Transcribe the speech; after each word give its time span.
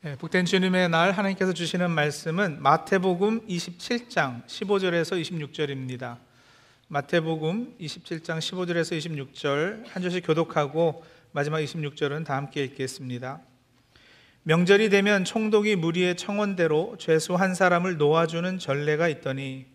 네, 0.00 0.14
복된 0.14 0.44
주님의 0.44 0.90
날 0.90 1.10
하나님께서 1.10 1.52
주시는 1.52 1.90
말씀은 1.90 2.62
마태복음 2.62 3.48
27장 3.48 4.46
15절에서 4.46 5.20
26절입니다. 5.20 6.18
마태복음 6.86 7.74
27장 7.80 8.38
15절에서 8.38 8.96
26절 8.96 9.88
한 9.88 10.00
절씩 10.00 10.24
교독하고 10.24 11.04
마지막 11.32 11.58
26절은 11.58 12.24
다 12.24 12.36
함께 12.36 12.62
읽겠습니다. 12.62 13.40
명절이 14.44 14.88
되면 14.90 15.24
총독이 15.24 15.74
무리의 15.74 16.16
청원대로 16.16 16.94
죄수 17.00 17.34
한 17.34 17.56
사람을 17.56 17.96
놓아주는 17.96 18.60
전례가 18.60 19.08
있더니 19.08 19.66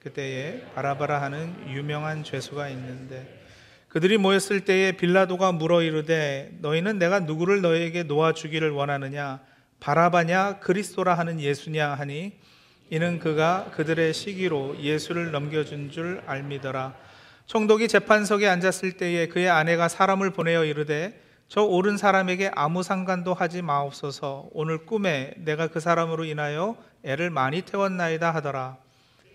그때에 0.00 0.60
바라바라 0.74 1.22
하는 1.22 1.54
유명한 1.70 2.22
죄수가 2.22 2.68
있는데 2.68 3.46
그들이 3.88 4.18
모였을 4.18 4.66
때에 4.66 4.92
빌라도가 4.92 5.52
물어 5.52 5.80
이르되 5.80 6.50
너희는 6.60 6.98
내가 6.98 7.20
누구를 7.20 7.62
너희에게 7.62 8.02
놓아주기를 8.02 8.72
원하느냐 8.72 9.48
바라바냐 9.80 10.60
그리스도라 10.60 11.14
하는 11.14 11.40
예수냐 11.40 11.94
하니 11.94 12.38
이는 12.90 13.18
그가 13.18 13.70
그들의 13.74 14.12
시기로 14.12 14.76
예수를 14.80 15.30
넘겨준 15.30 15.90
줄 15.90 16.22
알미더라. 16.26 16.94
총독이 17.46 17.88
재판석에 17.88 18.46
앉았을 18.46 18.92
때에 18.92 19.28
그의 19.28 19.48
아내가 19.48 19.88
사람을 19.88 20.30
보내어 20.30 20.64
이르되 20.64 21.20
저 21.48 21.62
옳은 21.62 21.96
사람에게 21.96 22.50
아무 22.54 22.82
상관도 22.82 23.34
하지 23.34 23.62
마옵소서 23.62 24.50
오늘 24.52 24.86
꿈에 24.86 25.34
내가 25.38 25.66
그 25.66 25.80
사람으로 25.80 26.24
인하여 26.24 26.76
애를 27.02 27.30
많이 27.30 27.62
태웠나이다 27.62 28.32
하더라. 28.34 28.76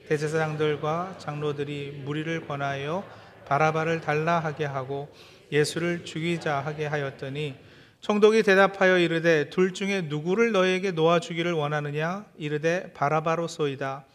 대제사장들과 0.07 1.15
장로들이 1.17 2.03
무리를 2.05 2.47
권하여 2.47 3.03
바라바를 3.47 4.01
달라 4.01 4.39
하게 4.39 4.65
하고 4.65 5.09
예수를 5.51 6.05
죽이자 6.05 6.59
하게 6.59 6.85
하였더니 6.85 7.55
총독이 8.05 8.43
대답하여 8.43 8.99
이르되 8.99 9.49
둘 9.49 9.73
중에 9.73 10.01
누구를 10.01 10.51
너에게 10.51 10.91
놓아 10.91 11.19
주기를 11.19 11.53
원하느냐? 11.53 12.23
이르되 12.37 12.93
바라바로소이다. 12.93 14.05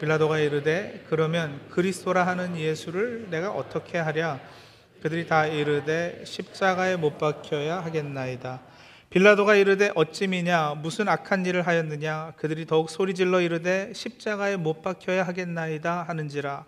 빌라도가 0.00 0.38
이르되 0.38 1.04
그러면 1.10 1.60
그리스도라 1.68 2.26
하는 2.26 2.56
예수를 2.56 3.26
내가 3.28 3.50
어떻게 3.50 3.98
하랴? 3.98 4.40
그들이 5.02 5.26
다 5.26 5.44
이르되 5.44 6.22
십자가에 6.24 6.96
못 6.96 7.18
박혀야 7.18 7.80
하겠나이다. 7.80 8.62
빌라도가 9.10 9.56
이르되 9.56 9.92
어찌미냐? 9.94 10.76
무슨 10.76 11.06
악한 11.06 11.44
일을 11.44 11.66
하였느냐? 11.66 12.32
그들이 12.38 12.64
더욱 12.64 12.88
소리질러 12.88 13.42
이르되 13.42 13.92
십자가에 13.94 14.56
못 14.56 14.80
박혀야 14.80 15.24
하겠나이다 15.24 16.04
하는지라. 16.04 16.64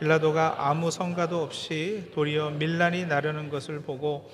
빌라도가 0.00 0.68
아무 0.68 0.90
성가도 0.90 1.42
없이 1.42 2.10
도리어 2.14 2.50
밀란이 2.50 3.06
나려는 3.06 3.48
것을 3.48 3.80
보고 3.80 4.30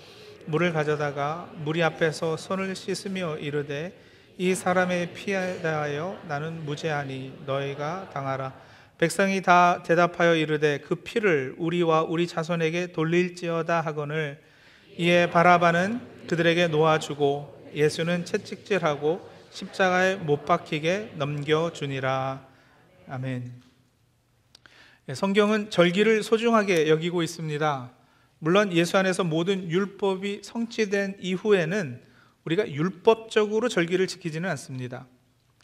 물을 0.46 0.72
가져다가 0.72 1.50
무리 1.64 1.82
앞에서 1.82 2.36
손을 2.36 2.74
씻으며 2.74 3.38
이르되 3.38 3.92
이 4.38 4.54
사람의 4.54 5.12
피에 5.12 5.60
대하여 5.60 6.18
나는 6.26 6.64
무죄하니 6.64 7.42
너희가 7.46 8.10
당하라. 8.12 8.52
백성이 8.98 9.42
다 9.42 9.82
대답하여 9.82 10.34
이르되 10.34 10.78
그 10.78 10.94
피를 10.94 11.54
우리와 11.58 12.02
우리 12.02 12.26
자손에게 12.26 12.92
돌릴지어다 12.92 13.80
하거늘 13.80 14.40
이에 14.96 15.30
바라바는 15.30 16.26
그들에게 16.28 16.68
놓아주고 16.68 17.70
예수는 17.74 18.24
채찍질하고 18.24 19.28
십자가에 19.50 20.16
못 20.16 20.44
박히게 20.44 21.12
넘겨주니라. 21.16 22.46
아멘. 23.08 23.52
예, 25.08 25.14
성경은 25.14 25.70
절기를 25.70 26.22
소중하게 26.22 26.88
여기고 26.88 27.22
있습니다 27.22 27.90
물론 28.40 28.72
예수 28.72 28.96
안에서 28.96 29.22
모든 29.22 29.70
율법이 29.70 30.40
성취된 30.42 31.18
이후에는 31.20 32.00
우리가 32.44 32.70
율법적으로 32.70 33.68
절기를 33.68 34.06
지키지는 34.06 34.48
않습니다. 34.50 35.06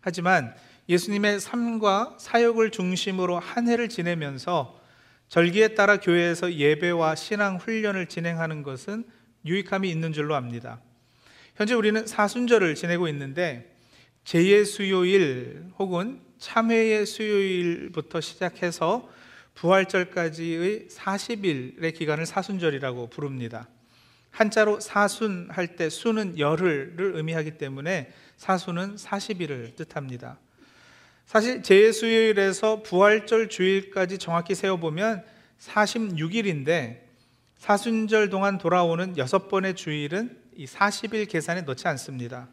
하지만 0.03 0.55
예수님의 0.89 1.41
삶과 1.41 2.19
사역을 2.21 2.71
중심으로 2.71 3.39
한 3.39 3.67
해를 3.67 3.89
지내면서 3.89 4.79
절기에 5.29 5.69
따라 5.69 5.99
교회에서 5.99 6.53
예배와 6.53 7.17
신앙 7.17 7.57
훈련을 7.57 8.07
진행하는 8.07 8.63
것은 8.63 9.05
유익함이 9.47 9.91
있는 9.91 10.13
줄로 10.13 10.35
압니다. 10.35 10.81
현재 11.57 11.75
우리는 11.75 12.07
사순절을 12.07 12.75
지내고 12.75 13.09
있는데 13.09 13.75
제의 14.25 14.67
수요일 14.67 15.65
혹은 15.79 16.21
참회의 16.39 17.07
수요일부터 17.07 18.21
시작해서 18.21 19.09
부활절까지의 19.57 20.89
40일의 20.91 21.95
기간을 21.95 22.27
사순절이라고 22.27 23.09
부릅니다. 23.09 23.69
한자로 24.31 24.81
사순할 24.81 25.77
때 25.77 25.89
수는 25.89 26.39
열흘을 26.39 27.13
의미하기 27.15 27.53
때문에 27.53 28.13
사순은 28.37 28.97
40일을 28.97 29.75
뜻합니다. 29.77 30.39
사실 31.25 31.63
제수요일에서 31.63 32.83
부활절 32.83 33.49
주일까지 33.49 34.19
정확히 34.19 34.55
세어보면 34.55 35.25
46일인데 35.59 37.01
사순절 37.57 38.29
동안 38.29 38.59
돌아오는 38.59 39.17
여섯 39.17 39.49
번의 39.49 39.75
주일은 39.75 40.39
이 40.55 40.67
40일 40.67 41.29
계산에 41.29 41.63
넣지 41.63 41.89
않습니다. 41.89 42.49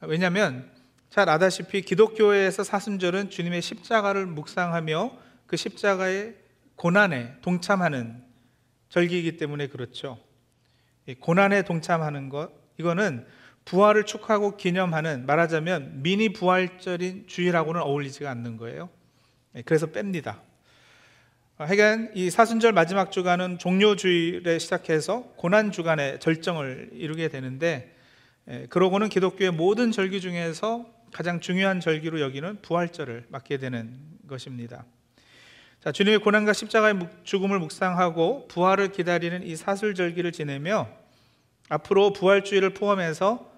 왜냐하면 0.00 0.70
잘 1.10 1.28
아다시피 1.28 1.82
기독교회에서 1.82 2.64
사순절은 2.64 3.30
주님의 3.30 3.60
십자가를 3.60 4.26
묵상하며 4.26 5.29
그 5.50 5.56
십자가의 5.56 6.36
고난에 6.76 7.34
동참하는 7.42 8.22
절기이기 8.88 9.36
때문에 9.36 9.66
그렇죠. 9.66 10.16
고난에 11.18 11.62
동참하는 11.62 12.28
것, 12.28 12.52
이거는 12.78 13.26
부활을 13.64 14.04
축하하고 14.06 14.56
기념하는 14.56 15.26
말하자면 15.26 16.02
미니 16.04 16.32
부활절인 16.32 17.26
주일하고는 17.26 17.80
어울리지가 17.80 18.30
않는 18.30 18.58
거예요. 18.58 18.90
예, 19.56 19.62
그래서 19.62 19.88
뺍니다. 19.88 20.38
하여간 21.56 22.12
이 22.14 22.30
사순절 22.30 22.70
마지막 22.70 23.10
주간은 23.10 23.58
종료주일에 23.58 24.60
시작해서 24.60 25.32
고난 25.34 25.72
주간의 25.72 26.20
절정을 26.20 26.90
이루게 26.92 27.26
되는데 27.26 27.96
예, 28.48 28.66
그러고는 28.70 29.08
기독교의 29.08 29.50
모든 29.50 29.90
절기 29.90 30.20
중에서 30.20 30.88
가장 31.12 31.40
중요한 31.40 31.80
절기로 31.80 32.20
여기는 32.20 32.62
부활절을 32.62 33.26
맞게 33.30 33.58
되는 33.58 33.98
것입니다. 34.28 34.84
자, 35.82 35.92
주님의 35.92 36.18
고난과 36.18 36.52
십자가의 36.52 37.08
죽음을 37.24 37.58
묵상하고 37.58 38.48
부활을 38.48 38.92
기다리는 38.92 39.42
이 39.46 39.56
사슬절기를 39.56 40.30
지내며 40.30 40.88
앞으로 41.70 42.12
부활주일을 42.12 42.74
포함해서 42.74 43.50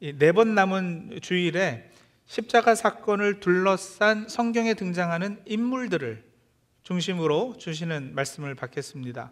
네 0.00 0.32
번 0.32 0.54
남은 0.56 1.20
주일에 1.22 1.90
십자가 2.26 2.74
사건을 2.74 3.38
둘러싼 3.40 4.28
성경에 4.28 4.74
등장하는 4.74 5.40
인물들을 5.46 6.24
중심으로 6.82 7.56
주시는 7.58 8.14
말씀을 8.14 8.54
받겠습니다. 8.56 9.30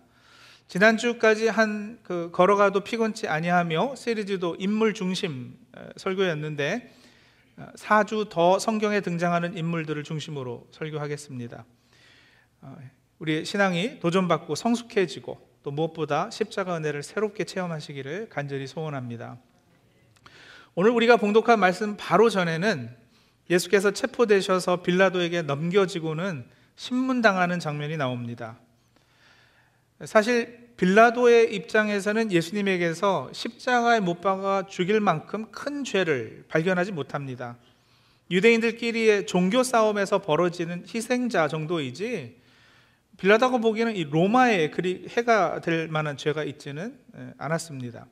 지난주까지 0.68 1.48
한 1.48 1.98
그 2.04 2.30
걸어가도 2.32 2.80
피곤치 2.84 3.26
아니하며 3.26 3.96
시리즈도 3.96 4.54
인물 4.60 4.94
중심 4.94 5.56
설교였는데 5.96 6.94
4주 7.76 8.28
더 8.28 8.60
성경에 8.60 9.00
등장하는 9.00 9.56
인물들을 9.56 10.04
중심으로 10.04 10.68
설교하겠습니다. 10.70 11.64
어, 12.60 12.76
우리 13.18 13.44
신앙이 13.44 14.00
도전받고 14.00 14.54
성숙해지고 14.54 15.46
또 15.62 15.70
무엇보다 15.70 16.30
십자가 16.30 16.76
은혜를 16.76 17.02
새롭게 17.02 17.44
체험하시기를 17.44 18.28
간절히 18.28 18.66
소원합니다. 18.66 19.38
오늘 20.74 20.90
우리가 20.90 21.16
봉독한 21.16 21.58
말씀 21.58 21.96
바로 21.96 22.28
전에는 22.28 22.94
예수께서 23.48 23.92
체포되셔서 23.92 24.82
빌라도에게 24.82 25.42
넘겨지고는 25.42 26.44
신문당하는 26.76 27.58
장면이 27.58 27.96
나옵니다. 27.96 28.58
사실 30.04 30.66
빌라도의 30.76 31.54
입장에서는 31.54 32.30
예수님에게서 32.30 33.30
십자가에 33.32 34.00
못 34.00 34.20
박아 34.20 34.66
죽일 34.68 35.00
만큼 35.00 35.50
큰 35.50 35.84
죄를 35.84 36.44
발견하지 36.48 36.92
못합니다. 36.92 37.56
유대인들끼리의 38.30 39.26
종교 39.26 39.62
싸움에서 39.62 40.20
벌어지는 40.20 40.84
희생자 40.92 41.48
정도이지 41.48 42.36
빌라다가 43.16 43.58
보기에는 43.58 43.96
이 43.96 44.04
로마에 44.04 44.70
그리 44.70 45.06
해가 45.08 45.60
될 45.60 45.88
만한 45.88 46.16
죄가 46.16 46.44
있지는 46.44 46.98
않았습니다. 47.38 48.06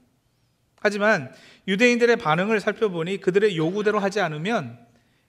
하지만 0.81 1.33
유대인들의 1.69 2.17
반응을 2.17 2.61
살펴보니 2.61 3.19
그들의 3.19 3.57
요구대로 3.57 3.99
하지 3.99 4.21
않으면 4.21 4.79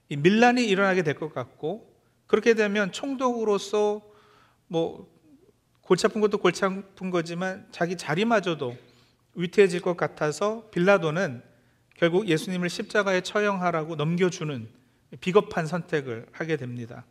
밀란이 0.09 0.65
일어나게 0.65 1.03
될 1.03 1.15
것 1.15 1.33
같고 1.33 1.93
그렇게 2.27 2.53
되면 2.53 2.91
총독으로서 2.91 4.01
뭐 4.67 5.13
골치 5.81 6.07
아픈 6.07 6.21
것도 6.21 6.39
골치 6.39 6.65
아픈 6.65 7.09
거지만 7.11 7.67
자기 7.71 7.95
자리마저도 7.95 8.75
위태해질 9.35 9.81
것 9.81 9.95
같아서 9.95 10.67
빌라도는 10.71 11.41
결국 11.95 12.27
예수님을 12.27 12.69
십자가에 12.69 13.21
처형하라고 13.21 13.95
넘겨주는 13.95 14.67
비겁한 15.21 15.67
선택을 15.67 16.25
하게 16.31 16.57
됩니다. 16.57 17.05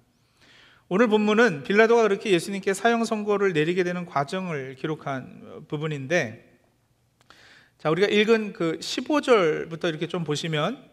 오늘 0.97 1.09
본문은 1.09 1.65
빌라도가 1.65 2.03
그렇게 2.03 2.31
예수님께 2.31 2.73
사형 2.73 3.05
선고를 3.05 3.53
내리게 3.53 3.83
되는 3.83 4.07
과정을 4.07 4.77
기록한 4.77 5.65
부분인데 5.67 6.57
자, 7.79 7.91
우리가 7.91 8.07
읽은 8.07 8.53
그 8.53 8.79
15절부터 8.79 9.89
이렇게 9.89 10.07
좀 10.07 10.23
보시면 10.23 10.89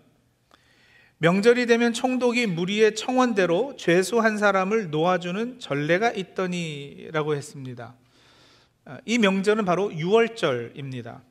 명절이 1.20 1.68
되면 1.68 1.94
총독이 1.94 2.48
무리의 2.48 2.96
청원대로 2.96 3.76
죄수 3.78 4.18
한 4.18 4.40
사람을 4.40 4.90
놓아주는 4.90 5.60
전례가 5.60 6.10
있더니라고 6.10 7.36
했습니다. 7.36 7.94
아, 8.86 8.98
이 9.06 9.20
명절은 9.20 9.66
바로 9.66 9.94
유월절입니다. 9.94 11.22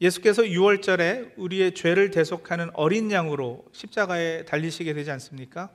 예수께서 0.00 0.44
6월절에 0.44 1.32
우리의 1.36 1.74
죄를 1.74 2.10
대속하는 2.10 2.70
어린 2.72 3.10
양으로 3.12 3.66
십자가에 3.72 4.46
달리시게 4.46 4.94
되지 4.94 5.10
않습니까? 5.10 5.68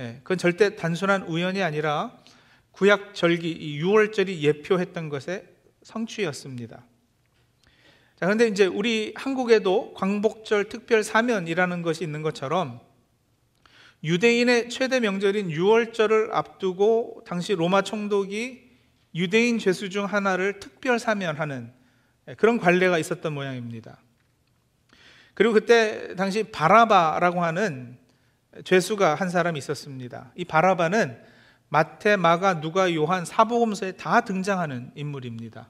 예, 0.00 0.20
그건 0.22 0.38
절대 0.38 0.76
단순한 0.76 1.24
우연이 1.24 1.62
아니라 1.62 2.16
구약 2.72 3.14
절기 3.14 3.78
6월절이 3.82 4.40
예표했던 4.40 5.10
것의 5.10 5.44
성취였습니다. 5.82 6.76
자, 8.16 8.26
그런데 8.26 8.48
이제 8.48 8.64
우리 8.64 9.12
한국에도 9.14 9.92
광복절 9.92 10.70
특별 10.70 11.04
사면이라는 11.04 11.82
것이 11.82 12.02
있는 12.02 12.22
것처럼 12.22 12.80
유대인의 14.02 14.70
최대 14.70 15.00
명절인 15.00 15.48
6월절을 15.50 16.30
앞두고 16.32 17.24
당시 17.26 17.54
로마 17.54 17.82
총독이 17.82 18.70
유대인 19.14 19.58
죄수 19.58 19.90
중 19.90 20.06
하나를 20.06 20.60
특별 20.60 20.98
사면하는 20.98 21.74
예, 22.28 22.34
그런 22.36 22.56
관례가 22.56 22.96
있었던 22.96 23.34
모양입니다. 23.34 24.00
그리고 25.34 25.52
그때 25.52 26.14
당시 26.16 26.44
바라바라고 26.44 27.44
하는 27.44 27.99
죄수가 28.64 29.14
한 29.14 29.30
사람이 29.30 29.58
있었습니다. 29.58 30.32
이 30.34 30.44
바라바는 30.44 31.20
마태, 31.68 32.16
마가, 32.16 32.60
누가, 32.60 32.92
요한 32.94 33.24
사복음서에 33.24 33.92
다 33.92 34.22
등장하는 34.22 34.90
인물입니다. 34.96 35.68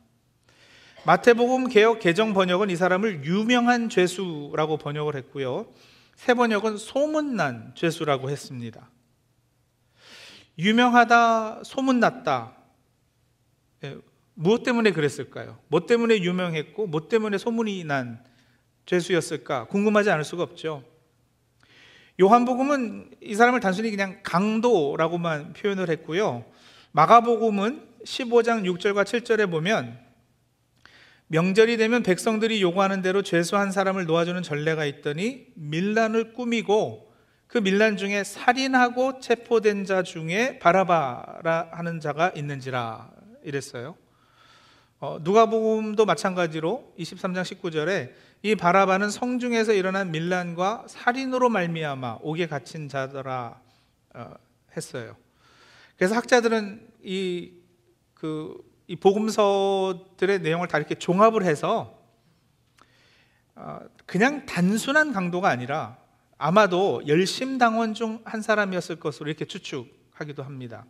마태복음 1.05 1.69
개혁 1.69 2.01
개정 2.01 2.35
번역은 2.35 2.71
이 2.71 2.77
사람을 2.77 3.25
유명한 3.25 3.89
죄수라고 3.89 4.77
번역을 4.79 5.17
했고요. 5.17 5.67
새 6.15 6.35
번역은 6.35 6.77
소문난 6.77 7.73
죄수라고 7.75 8.31
했습니다. 8.31 8.91
유명하다, 10.59 11.65
소문났다. 11.65 12.57
예, 13.85 13.97
무엇 14.35 14.63
때문에 14.63 14.93
그랬을까요? 14.93 15.59
뭐 15.69 15.87
때문에 15.87 16.19
유명했고, 16.19 16.87
뭐 16.87 17.09
때문에 17.09 17.39
소문이 17.39 17.85
난 17.85 18.23
죄수였을까? 18.85 19.67
궁금하지 19.69 20.11
않을 20.11 20.25
수가 20.25 20.43
없죠. 20.43 20.85
요한복음은 22.21 23.13
이 23.23 23.35
사람을 23.35 23.61
단순히 23.61 23.91
그냥 23.91 24.21
강도라고만 24.23 25.55
표현을 25.55 25.89
했고요. 25.89 26.45
마가복음은 26.93 27.89
15장 28.05 28.65
6절과 28.65 29.05
7절에 29.05 29.51
보면 29.51 29.99
명절이 31.29 31.79
되면 31.79 32.03
백성들이 32.03 32.61
요구하는 32.61 33.01
대로 33.01 33.23
죄수 33.23 33.57
한 33.57 33.73
사람을 33.73 34.05
놓아주는 34.05 34.43
전례가 34.43 34.85
있더니 34.85 35.47
밀란을 35.55 36.35
꾸미고 36.35 37.11
그 37.47 37.57
밀란 37.57 37.97
중에 37.97 38.23
살인하고 38.23 39.21
체포된 39.21 39.87
자 39.87 40.03
중에 40.03 40.59
바라바라 40.59 41.71
하는 41.73 42.01
자가 42.01 42.33
있는지라 42.37 43.13
이랬어요. 43.45 43.97
어, 44.99 45.19
누가복음도 45.23 46.05
마찬가지로 46.05 46.93
23장 46.99 47.43
19절에 47.43 48.11
이 48.43 48.55
바라바는 48.55 49.11
성중에서 49.11 49.75
일어난 49.75 50.11
밀란과 50.11 50.87
살인으로 50.89 51.51
말미암아 51.51 52.21
옥에 52.23 52.47
갇힌 52.47 52.89
자더라 52.89 53.61
어, 54.15 54.35
했어요. 54.77 55.17
그래서 55.97 56.15
학자들은 56.15 56.89
이 57.03 57.53
그, 58.15 58.57
이 58.87 58.97
복음서들의 58.97 60.41
내용을 60.41 60.69
다 60.69 60.79
이렇게 60.79 60.95
종합을 60.95 61.45
해서 61.45 61.99
어, 63.55 63.81
그냥 64.07 64.47
단순한 64.47 65.13
강도가 65.13 65.51
아니라 65.51 65.99
아마도 66.39 67.03
열심 67.07 67.59
당원 67.59 67.93
중 67.93 68.21
한 68.25 68.41
사람이었을 68.41 68.97
것으로 68.97 69.29
이렇게 69.29 69.45
추측하기도 69.45 70.43
합니다. 70.43 70.87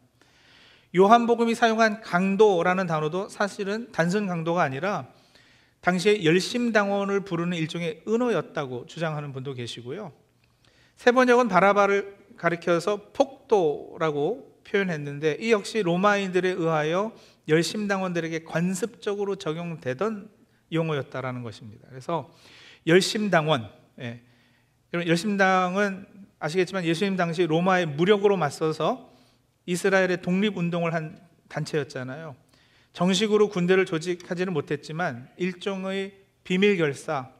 요한복음이 0.97 1.57
사용한 1.57 2.01
강도라는 2.01 2.87
단어도 2.87 3.29
사실은 3.29 3.91
단순 3.91 4.29
강도가 4.29 4.63
아니라 4.63 5.09
당시에 5.81 6.25
열심당원을 6.25 7.21
부르는 7.21 7.57
일종의 7.57 8.03
은어였다고 8.07 8.87
주장하는 8.87 9.33
분도 9.33 9.55
계시고요. 9.55 10.13
세 10.97 11.13
번역은 11.13 11.49
바라바를 11.49 12.17
가리켜서 12.37 13.11
폭도라고 13.13 14.61
표현했는데 14.65 15.39
이 15.41 15.53
역시 15.53 15.83
로마인들에 15.83 16.51
의하여 16.51 17.13
열심당원들에게 17.49 18.45
관습적으로 18.45 19.37
적용되던 19.37 20.31
용어였다라는 20.73 21.43
것입니다. 21.43 21.87
그래서 21.89 22.31
열심당원, 22.87 23.69
예. 24.01 24.23
열심당은 24.93 26.07
아시겠지만 26.39 26.85
예수님 26.85 27.17
당시 27.17 27.47
로마의 27.47 27.87
무력으로 27.87 28.37
맞서서 28.37 29.11
이스라엘의 29.67 30.23
독립운동을 30.23 30.95
한 30.95 31.21
단체였잖아요. 31.49 32.35
정식으로 32.93 33.49
군대를 33.49 33.87
조직하지는 33.87 34.53
못했지만 34.53 35.29
일종의 35.37 36.15
비밀 36.45 36.77
결사, 36.77 37.31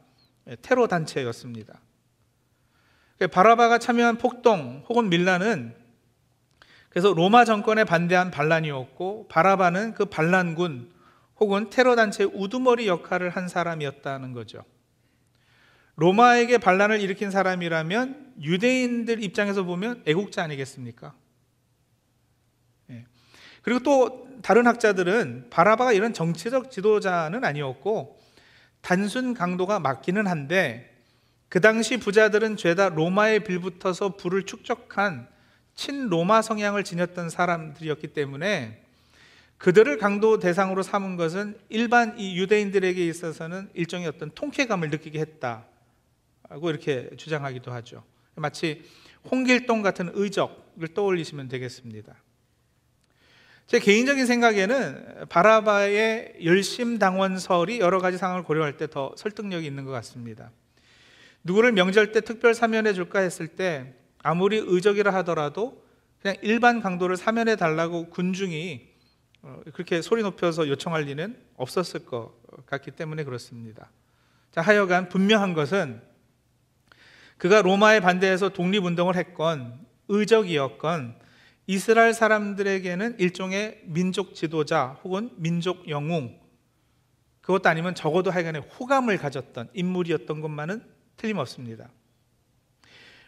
예, 0.47 0.55
테러 0.61 0.87
단체였습니다. 0.87 1.79
바라바가 3.31 3.77
참여한 3.77 4.17
폭동 4.17 4.83
혹은 4.89 5.09
밀란은 5.09 5.75
그래서 6.89 7.13
로마 7.13 7.45
정권에 7.45 7.83
반대한 7.83 8.31
반란이었고 8.31 9.27
바라바는 9.29 9.93
그 9.93 10.05
반란군 10.05 10.91
혹은 11.39 11.69
테러 11.69 11.95
단체 11.95 12.23
우두머리 12.23 12.87
역할을 12.87 13.29
한 13.29 13.47
사람이었다는 13.47 14.33
거죠. 14.33 14.63
로마에게 15.95 16.57
반란을 16.57 16.99
일으킨 16.99 17.29
사람이라면 17.31 18.33
유대인들 18.41 19.23
입장에서 19.23 19.63
보면 19.63 20.01
애국자 20.05 20.43
아니겠습니까? 20.43 21.13
그리고 23.61 23.79
또 23.81 24.27
다른 24.41 24.67
학자들은 24.67 25.47
바라바가 25.49 25.93
이런 25.93 26.13
정치적 26.13 26.71
지도자는 26.71 27.43
아니었고 27.43 28.19
단순 28.81 29.33
강도가 29.33 29.79
맞기는 29.79 30.25
한데 30.27 30.91
그 31.49 31.59
당시 31.59 31.97
부자들은 31.97 32.57
죄다 32.57 32.89
로마에 32.89 33.39
빌붙어서 33.39 34.15
부를 34.15 34.43
축적한 34.43 35.27
친로마 35.75 36.41
성향을 36.41 36.83
지녔던 36.83 37.29
사람들이었기 37.29 38.07
때문에 38.07 38.81
그들을 39.57 39.97
강도 39.99 40.39
대상으로 40.39 40.81
삼은 40.81 41.17
것은 41.17 41.57
일반 41.69 42.17
이 42.17 42.35
유대인들에게 42.37 43.05
있어서는 43.05 43.69
일종의 43.73 44.07
어떤 44.07 44.31
통쾌감을 44.31 44.89
느끼게 44.89 45.19
했다고 45.19 46.69
이렇게 46.69 47.09
주장하기도 47.15 47.71
하죠. 47.71 48.03
마치 48.35 48.83
홍길동 49.29 49.83
같은 49.83 50.09
의적을 50.13 50.87
떠올리시면 50.95 51.47
되겠습니다. 51.47 52.15
제 53.67 53.79
개인적인 53.79 54.25
생각에는 54.25 55.27
바라바의 55.29 56.39
열심 56.43 56.99
당원설이 56.99 57.79
여러 57.79 57.99
가지 57.99 58.17
상황을 58.17 58.43
고려할 58.43 58.77
때 58.77 58.87
더 58.87 59.13
설득력이 59.15 59.65
있는 59.65 59.85
것 59.85 59.91
같습니다. 59.91 60.51
누구를 61.43 61.71
명절 61.71 62.11
때 62.11 62.21
특별 62.21 62.53
사면해 62.53 62.93
줄까 62.93 63.19
했을 63.19 63.47
때 63.47 63.93
아무리 64.21 64.57
의적이라 64.57 65.13
하더라도 65.15 65.83
그냥 66.21 66.37
일반 66.41 66.81
강도를 66.81 67.17
사면해 67.17 67.55
달라고 67.55 68.09
군중이 68.09 68.91
어, 69.43 69.61
그렇게 69.73 70.01
소리 70.03 70.21
높여서 70.21 70.67
요청할 70.67 71.03
리는 71.03 71.35
없었을 71.55 72.05
것 72.05 72.33
같기 72.67 72.91
때문에 72.91 73.23
그렇습니다. 73.23 73.89
자, 74.51 74.61
하여간 74.61 75.09
분명한 75.09 75.53
것은 75.53 76.01
그가 77.37 77.63
로마에 77.63 78.01
반대해서 78.01 78.49
독립운동을 78.49 79.15
했건 79.15 79.79
의적이었건 80.09 81.15
이스라엘 81.67 82.13
사람들에게는 82.13 83.19
일종의 83.19 83.81
민족 83.85 84.35
지도자 84.35 84.99
혹은 85.03 85.31
민족 85.35 85.87
영웅 85.89 86.39
그것도 87.41 87.69
아니면 87.69 87.95
적어도 87.95 88.31
하여간에 88.31 88.59
호감을 88.59 89.17
가졌던 89.17 89.69
인물이었던 89.73 90.41
것만은 90.41 90.83
틀림없습니다. 91.17 91.89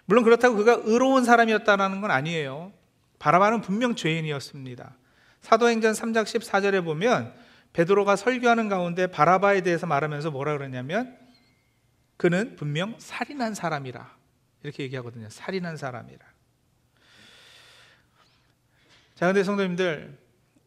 물론 0.05 0.23
그렇다고 0.23 0.55
그가 0.55 0.81
의로운 0.83 1.23
사람이었다는 1.23 2.01
건 2.01 2.11
아니에요. 2.11 2.73
바라바는 3.19 3.61
분명 3.61 3.95
죄인이었습니다. 3.95 4.97
사도행전 5.41 5.93
3장 5.93 6.23
14절에 6.23 6.83
보면 6.83 7.33
베드로가 7.73 8.15
설교하는 8.15 8.69
가운데 8.69 9.07
바라바에 9.07 9.61
대해서 9.61 9.87
말하면서 9.87 10.31
뭐라 10.31 10.57
그러냐면 10.57 11.17
그는 12.17 12.55
분명 12.55 12.95
살인한 12.99 13.53
사람이라 13.53 14.17
이렇게 14.63 14.83
얘기하거든요. 14.83 15.29
살인한 15.29 15.77
사람이라. 15.77 16.32
자, 19.23 19.27
근데 19.27 19.41
성도님들, 19.41 20.17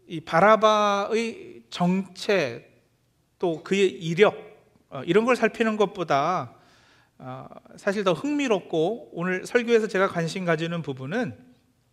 이 0.09 0.21
바라바의 0.23 1.65
정체 1.69 2.67
또 3.39 3.63
그의 3.63 3.91
이력 3.91 4.35
어, 4.89 5.03
이런 5.05 5.27
걸 5.27 5.37
살피는 5.37 5.77
것보다 5.77 6.55
어, 7.19 7.49
사실 7.77 8.03
더 8.03 8.15
흥미롭고 8.15 9.11
오늘 9.13 9.45
설교에서 9.45 9.89
제가 9.89 10.09
관심 10.09 10.47
가지는 10.47 10.81
부분은 10.81 11.37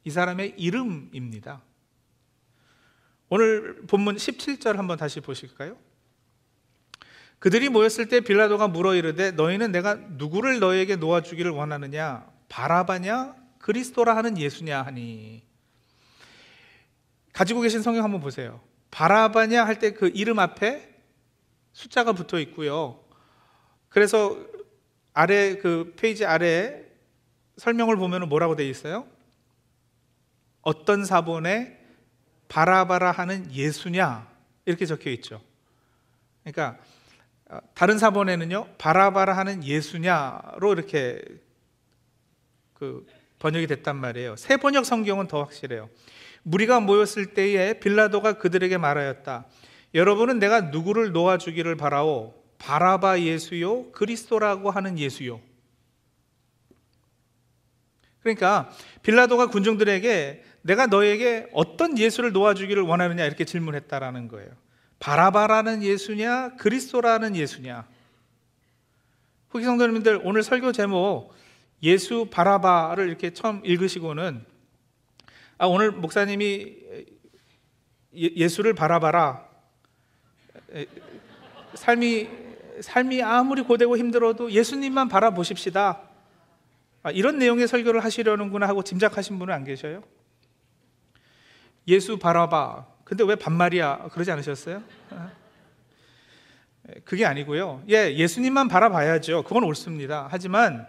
이 0.06 0.10
사람의 0.10 0.54
이름입니다. 0.56 1.62
오늘 3.28 3.82
본문 3.88 4.16
17절 4.16 4.78
한번 4.78 4.98
다시 4.98 5.20
보실까요? 5.20 5.76
그들이 7.40 7.68
모였을 7.68 8.08
때 8.08 8.22
빌라도가 8.22 8.70
물어 8.70 8.96
이르되 8.96 9.32
너희는 9.32 9.74
내가 9.74 9.96
누구를 9.96 10.62
너에게 10.62 10.96
놓아 10.96 11.24
주기를 11.24 11.52
원하느냐 11.52 12.26
바라바냐 12.48 13.36
그리스도라 13.60 14.16
하는 14.16 14.38
예수냐 14.38 14.82
하니 14.82 15.52
가지고 17.34 17.62
계신 17.62 17.82
성경 17.82 18.04
한번 18.04 18.22
보세요. 18.22 18.62
바라바냐 18.92 19.66
할 19.66 19.80
때 19.80 19.92
그 19.92 20.10
이름 20.14 20.40
앞에 20.40 20.90
숫자가 21.74 22.14
붙어 22.14 22.40
있고요. 22.40 23.04
그래서 23.90 24.38
아래 25.14 25.58
그 25.58 25.94
페이지 25.98 26.26
아래 26.26 26.84
설명을 27.58 27.98
보면 27.98 28.30
뭐라고 28.30 28.56
되어 28.56 28.68
있어요? 28.68 29.08
어떤 30.62 31.06
사본에 31.06 31.80
바라바라 32.48 33.12
하는 33.12 33.52
예수냐 33.52 34.28
이렇게 34.66 34.86
적혀 34.86 35.10
있죠. 35.12 35.42
그러니까 36.44 36.80
어, 37.50 37.60
다른 37.74 37.98
사본에는요 37.98 38.76
바라바라 38.78 39.36
하는 39.36 39.64
예수냐로 39.64 40.74
이렇게 40.74 41.22
그 42.74 43.06
번역이 43.40 43.68
됐단 43.68 43.96
말이에요. 43.96 44.36
새 44.36 44.58
번역 44.58 44.86
성경은 44.86 45.28
더 45.28 45.42
확실해요. 45.42 45.90
무리가 46.44 46.80
모였을 46.80 47.34
때에 47.34 47.80
빌라도가 47.80 48.34
그들에게 48.34 48.78
말하였다. 48.78 49.46
여러분은 49.94 50.40
내가 50.40 50.62
누구를 50.62 51.12
놓아주기를 51.12 51.76
바라오? 51.76 52.34
바라바 52.58 53.22
예수요? 53.22 53.92
그리스도라고 53.92 54.72
하는 54.72 54.98
예수요? 54.98 55.42
그러니까 58.22 58.72
빌라도가 59.02 59.48
군중들에게 59.48 60.44
내가 60.62 60.88
너에게 60.88 61.48
어떤 61.52 61.98
예수를 61.98 62.32
놓아주기를 62.32 62.84
원하느냐 62.84 63.26
이렇게 63.26 63.44
질문했다라는 63.44 64.30
거예요. 64.30 64.50
바라바라는 65.00 65.84
예수냐, 65.84 66.56
그리스도라는 66.56 67.36
예수냐. 67.36 67.86
후기 69.50 69.66
성도님들 69.66 70.22
오늘 70.24 70.42
설교 70.42 70.72
제목 70.72 71.34
예수 71.84 72.28
바라바를 72.32 73.10
이렇게 73.10 73.32
처음 73.34 73.62
읽으시고는 73.66 74.46
아, 75.64 75.66
오늘 75.66 75.92
목사님이 75.92 76.76
예, 78.16 78.48
수를 78.50 78.74
바라봐라. 78.74 79.48
삶이 81.74 82.30
삶이 82.82 83.24
아무리 83.24 83.62
고되고 83.62 83.98
힘들어도 83.98 84.52
예수님만 84.52 85.08
바라보십시다. 85.08 86.02
아, 87.04 87.12
이런 87.12 87.40
내용의 87.40 87.70
설교를 87.70 88.04
하시려는구나 88.04 88.68
하고 88.68 88.84
짐작하신 88.84 89.40
분은 89.40 89.54
안 89.54 89.64
계셔요? 89.64 90.04
예수 91.88 92.20
바라봐. 92.20 92.86
근데 93.06 93.24
왜 93.24 93.36
반말이야? 93.36 94.10
그러지 94.12 94.32
않으셨어요? 94.32 94.84
그게 97.06 97.26
아니고요. 97.26 97.84
예, 97.88 98.14
예수님만 98.14 98.68
바라봐야죠. 98.68 99.44
그건 99.44 99.64
옳습니다. 99.64 100.28
하지만 100.30 100.86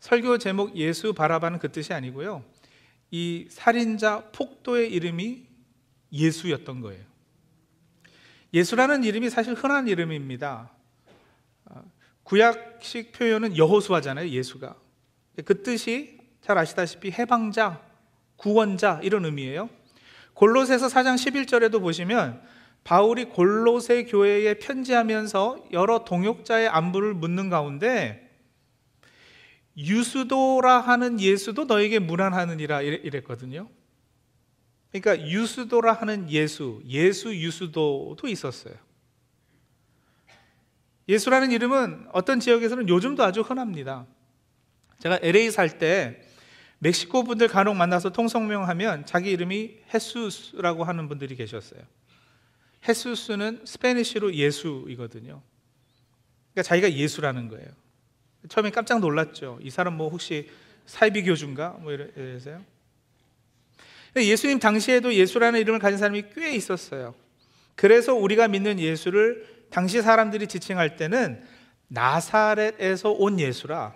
설교 0.00 0.36
제목 0.36 0.76
예수 0.76 1.14
바라봐는 1.14 1.60
그 1.60 1.72
뜻이 1.72 1.94
아니고요. 1.94 2.44
이 3.10 3.46
살인자 3.50 4.30
폭도의 4.32 4.92
이름이 4.92 5.46
예수였던 6.12 6.80
거예요. 6.80 7.04
예수라는 8.52 9.04
이름이 9.04 9.30
사실 9.30 9.54
흔한 9.54 9.88
이름입니다. 9.88 10.70
아, 11.66 11.82
구약식 12.22 13.12
표현은 13.12 13.56
여호수아잖아요, 13.56 14.28
예수가. 14.28 14.76
그 15.44 15.62
뜻이 15.62 16.18
잘 16.40 16.58
아시다시피 16.58 17.10
해방자, 17.10 17.82
구원자 18.36 19.00
이런 19.02 19.24
의미예요. 19.24 19.68
골로새서 20.34 20.88
4장 20.88 21.16
11절에도 21.16 21.80
보시면 21.80 22.42
바울이 22.84 23.24
골로새 23.26 24.04
교회에 24.04 24.54
편지하면서 24.54 25.66
여러 25.72 26.04
동역자의 26.04 26.68
안부를 26.68 27.14
묻는 27.14 27.50
가운데 27.50 28.25
유수도라 29.76 30.80
하는 30.80 31.20
예수도 31.20 31.64
너에게 31.64 31.98
무난하느니라 31.98 32.82
이랬거든요. 32.82 33.68
그러니까 34.90 35.28
유수도라 35.28 35.92
하는 35.92 36.30
예수, 36.30 36.82
예수 36.86 37.34
유수도도 37.34 38.28
있었어요. 38.28 38.74
예수라는 41.08 41.52
이름은 41.52 42.08
어떤 42.12 42.40
지역에서는 42.40 42.88
요즘도 42.88 43.22
아주 43.22 43.42
흔합니다. 43.42 44.06
제가 44.98 45.18
LA 45.22 45.50
살 45.50 45.78
때 45.78 46.22
멕시코 46.78 47.24
분들 47.24 47.48
간혹 47.48 47.76
만나서 47.76 48.10
통성명하면 48.10 49.06
자기 49.06 49.30
이름이 49.30 49.78
헤수스라고 49.94 50.84
하는 50.84 51.08
분들이 51.08 51.34
계셨어요. 51.36 51.80
헤수스는 52.86 53.62
스페니쉬로 53.64 54.34
예수이거든요. 54.34 55.42
그러니까 56.52 56.62
자기가 56.62 56.92
예수라는 56.92 57.48
거예요. 57.48 57.68
처음에 58.48 58.70
깜짝 58.70 59.00
놀랐죠. 59.00 59.58
이 59.62 59.70
사람 59.70 59.96
뭐 59.96 60.08
혹시 60.08 60.48
사이비 60.86 61.24
교주인가? 61.24 61.70
뭐 61.80 61.92
이래서요. 61.92 62.62
예수님 64.16 64.58
당시에도 64.58 65.12
예수라는 65.12 65.60
이름을 65.60 65.78
가진 65.78 65.98
사람이 65.98 66.24
꽤 66.34 66.54
있었어요. 66.54 67.14
그래서 67.74 68.14
우리가 68.14 68.48
믿는 68.48 68.78
예수를 68.78 69.46
당시 69.70 70.00
사람들이 70.00 70.46
지칭할 70.46 70.96
때는 70.96 71.44
나사렛에서 71.88 73.10
온 73.12 73.38
예수라. 73.38 73.94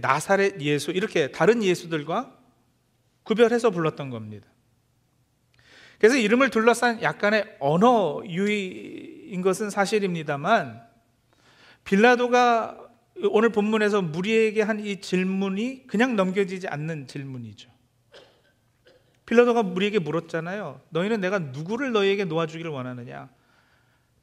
나사렛 0.00 0.60
예수 0.62 0.90
이렇게 0.90 1.30
다른 1.30 1.62
예수들과 1.62 2.34
구별해서 3.22 3.70
불렀던 3.70 4.10
겁니다. 4.10 4.46
그래서 5.98 6.16
이름을 6.16 6.50
둘러싼 6.50 7.02
약간의 7.02 7.56
언어 7.60 8.22
유의인 8.26 9.42
것은 9.42 9.70
사실입니다만 9.70 10.82
빌라도가 11.84 12.83
오늘 13.22 13.50
본문에서 13.50 14.02
무리에게 14.02 14.62
한 14.62 14.80
이 14.80 15.00
질문이 15.00 15.86
그냥 15.86 16.16
넘겨지지 16.16 16.68
않는 16.68 17.06
질문이죠. 17.06 17.70
빌라도가 19.26 19.62
무리에게 19.62 19.98
물었잖아요. 20.00 20.80
너희는 20.90 21.20
내가 21.20 21.38
누구를 21.38 21.92
너희에게 21.92 22.24
놓아주기를 22.24 22.70
원하느냐? 22.70 23.30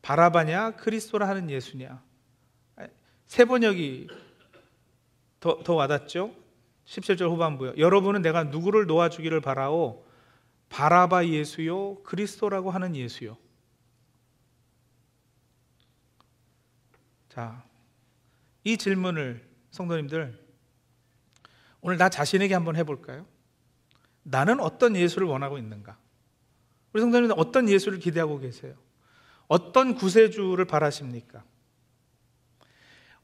바라바냐? 0.02 0.72
그리스도라 0.76 1.28
하는 1.28 1.50
예수냐? 1.50 2.04
세 3.26 3.46
번역이 3.46 4.08
더, 5.40 5.64
더 5.64 5.74
와닿죠? 5.74 6.36
17절 6.86 7.30
후반부요. 7.30 7.74
여러분은 7.78 8.22
내가 8.22 8.44
누구를 8.44 8.86
놓아주기를 8.86 9.42
바라오? 9.42 10.06
바라바 10.70 11.28
예수요? 11.28 11.96
그리스도라고 12.04 12.70
하는 12.72 12.96
예수요? 12.96 13.38
자, 17.30 17.64
이 18.64 18.78
질문을 18.78 19.48
성도님들 19.72 20.40
오늘 21.82 21.98
나 21.98 22.10
자신에게 22.10 22.54
한번 22.54 22.76
해볼까요? 22.76 23.26
나는 24.24 24.60
어떤 24.60 24.96
예수를 24.96 25.28
원하고 25.28 25.58
있는가? 25.58 25.98
우리 26.94 27.02
성도님들 27.02 27.36
어떤 27.38 27.68
예수를 27.68 28.00
기대하고 28.00 28.40
계세요? 28.40 28.76
어떤 29.48 29.96
구세주를 29.96 30.66
바라십니까? 30.66 31.44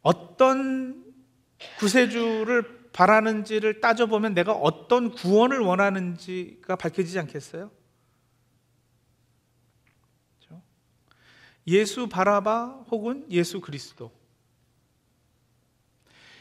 어떤 0.01 1.05
구세주를 1.79 2.91
바라는지를 2.91 3.79
따져보면 3.79 4.33
내가 4.33 4.53
어떤 4.53 5.11
구원을 5.11 5.59
원하는지가 5.59 6.75
밝혀지지 6.77 7.19
않겠어요? 7.19 7.69
그렇죠? 10.39 10.61
예수 11.67 12.09
바라바 12.09 12.85
혹은 12.89 13.25
예수 13.29 13.61
그리스도 13.61 14.16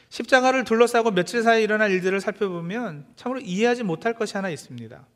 십자가를 0.09 0.65
둘러싸고 0.65 1.11
며칠 1.11 1.43
사이에 1.43 1.63
일어난 1.63 1.91
일들을 1.91 2.21
살펴보면 2.21 3.07
참으로 3.17 3.41
이해하지 3.41 3.83
못할 3.83 4.15
것이 4.15 4.37
하나 4.37 4.51
있습니다. 4.51 5.07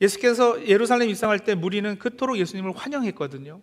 예수께서 0.00 0.66
예루살렘 0.66 1.08
입성할 1.08 1.40
때 1.40 1.54
무리는 1.54 1.98
그토록 1.98 2.38
예수님을 2.38 2.76
환영했거든요. 2.76 3.60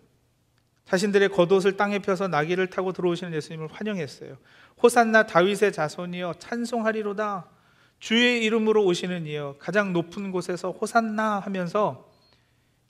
자신들의 0.84 1.30
겉옷을 1.30 1.76
땅에 1.76 1.98
펴서 1.98 2.28
나귀를 2.28 2.68
타고 2.68 2.92
들어오시는 2.92 3.34
예수님을 3.34 3.68
환영했어요. 3.72 4.36
호산나 4.82 5.26
다윗의 5.26 5.72
자손이여 5.72 6.34
찬송하리로다. 6.38 7.50
주의 7.98 8.44
이름으로 8.44 8.84
오시는 8.84 9.26
이여 9.26 9.56
가장 9.58 9.92
높은 9.92 10.30
곳에서 10.30 10.70
호산나 10.70 11.40
하면서 11.40 12.08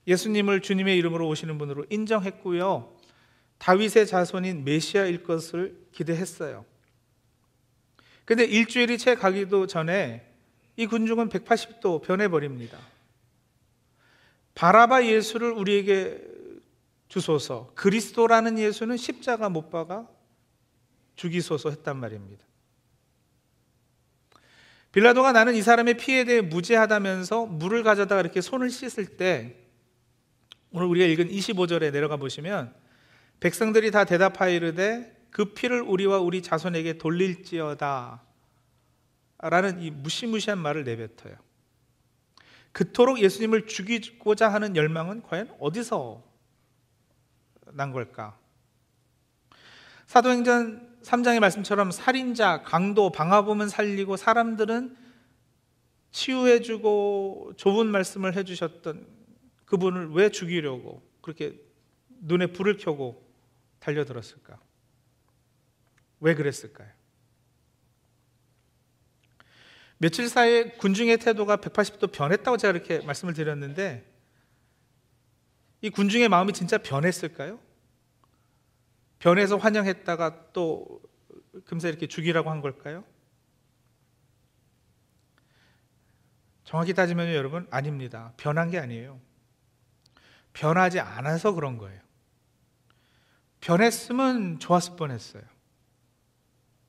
예수님을 0.07 0.61
주님의 0.61 0.97
이름으로 0.99 1.27
오시는 1.29 1.59
분으로 1.59 1.87
인정했고요. 1.89 2.96
다윗의 3.59 4.07
자손인 4.07 4.65
메시아일 4.65 5.23
것을 5.23 5.87
기대했어요. 5.93 6.65
근데 8.25 8.45
일주일이 8.45 8.99
채 8.99 9.15
가기도 9.15 9.67
전에 9.67 10.27
이 10.77 10.87
군중은 10.87 11.29
180도 11.29 12.03
변해버립니다. 12.03 12.79
바라바 14.55 15.07
예수를 15.07 15.53
우리에게 15.53 16.21
주소서, 17.09 17.73
그리스도라는 17.75 18.59
예수는 18.59 18.97
십자가 18.97 19.49
못 19.49 19.71
박아 19.71 20.09
죽이소서 21.15 21.71
했단 21.71 21.97
말입니다. 21.99 22.45
빌라도가 24.93 25.33
나는 25.33 25.55
이 25.55 25.63
사람의 25.63 25.99
피에 25.99 26.25
대해 26.25 26.41
무죄하다면서 26.41 27.47
물을 27.47 27.83
가져다가 27.83 28.23
이렇게 28.23 28.41
손을 28.41 28.71
씻을 28.71 29.17
때 29.17 29.57
오늘 30.73 30.87
우리가 30.87 31.07
읽은 31.07 31.29
25절에 31.29 31.93
내려가 31.93 32.17
보시면 32.17 32.75
백성들이 33.41 33.91
다 33.91 34.05
대답하이르되 34.05 35.15
그 35.31 35.53
피를 35.53 35.83
우리와 35.83 36.19
우리 36.19 36.43
자손에게 36.43 36.99
돌릴지어다 36.99 38.23
라는 39.39 39.83
이 39.83 39.91
무시무시한 39.91 40.59
말을 40.59 40.85
내뱉어요. 40.85 41.37
그토록 42.73 43.21
예수님을 43.21 43.67
죽이고자 43.67 44.49
하는 44.49 44.77
열망은 44.77 45.23
과연 45.23 45.55
어디서 45.61 46.23
난 47.73 47.93
걸까? 47.93 48.39
사도행전 50.07 51.01
3장의 51.03 51.41
말씀처럼 51.41 51.91
살인자, 51.91 52.63
강도, 52.63 53.11
방화범은 53.11 53.69
살리고 53.69 54.17
사람들은 54.17 54.97
치유해주고 56.11 57.53
좋은 57.57 57.87
말씀을 57.87 58.35
해주셨던 58.37 59.07
그분을 59.67 60.13
왜 60.13 60.31
죽이려고 60.31 61.03
그렇게 61.21 61.61
눈에 62.21 62.47
불을 62.47 62.79
켜고 62.79 63.26
달려들었을까? 63.87 64.59
왜 66.21 66.35
그랬을까요? 66.35 66.91
며칠 69.99 70.29
사이에 70.29 70.73
군중의 70.73 71.19
태도가 71.19 71.59
180도 71.59 72.13
변했다고 72.13 72.57
제가 72.57 72.73
이렇게 72.73 73.01
말씀을 73.01 73.33
드렸는데 73.33 74.13
이 75.81 75.91
군중의 75.91 76.29
마음이 76.29 76.53
진짜 76.53 76.79
변했을까요? 76.79 77.61
변해서 79.19 79.57
환영했다가 79.57 80.53
또 80.53 81.01
금세 81.65 81.89
이렇게 81.89 82.07
죽이라고 82.07 82.51
한 82.51 82.61
걸까요? 82.61 83.05
정확히 86.65 86.93
따지면 86.93 87.33
여러분 87.35 87.67
아닙니다. 87.71 88.33
변한 88.37 88.71
게 88.71 88.79
아니에요. 88.79 89.21
변하지 90.53 91.01
않아서 91.01 91.53
그런 91.53 91.79
거예요. 91.79 92.06
변했으면 93.67 94.61
좋았을 94.61 94.95
뻔했어요. 94.95 95.43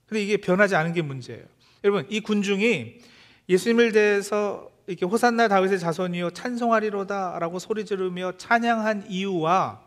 근데 0.06 0.24
이게 0.24 0.38
변하지 0.38 0.76
않은 0.76 0.94
게 0.94 1.02
문제예요. 1.02 1.44
여러분, 1.84 2.06
이 2.08 2.20
군중이 2.20 3.00
예수님을 3.50 3.92
대해서 3.92 4.70
이렇게 4.86 5.06
호산나 5.06 5.48
다윗의 5.48 5.80
자손이요 5.80 6.30
찬송하리로다라고 6.32 7.58
소리 7.58 7.84
지르며 7.84 8.38
찬양한 8.38 9.10
이유와 9.10 9.82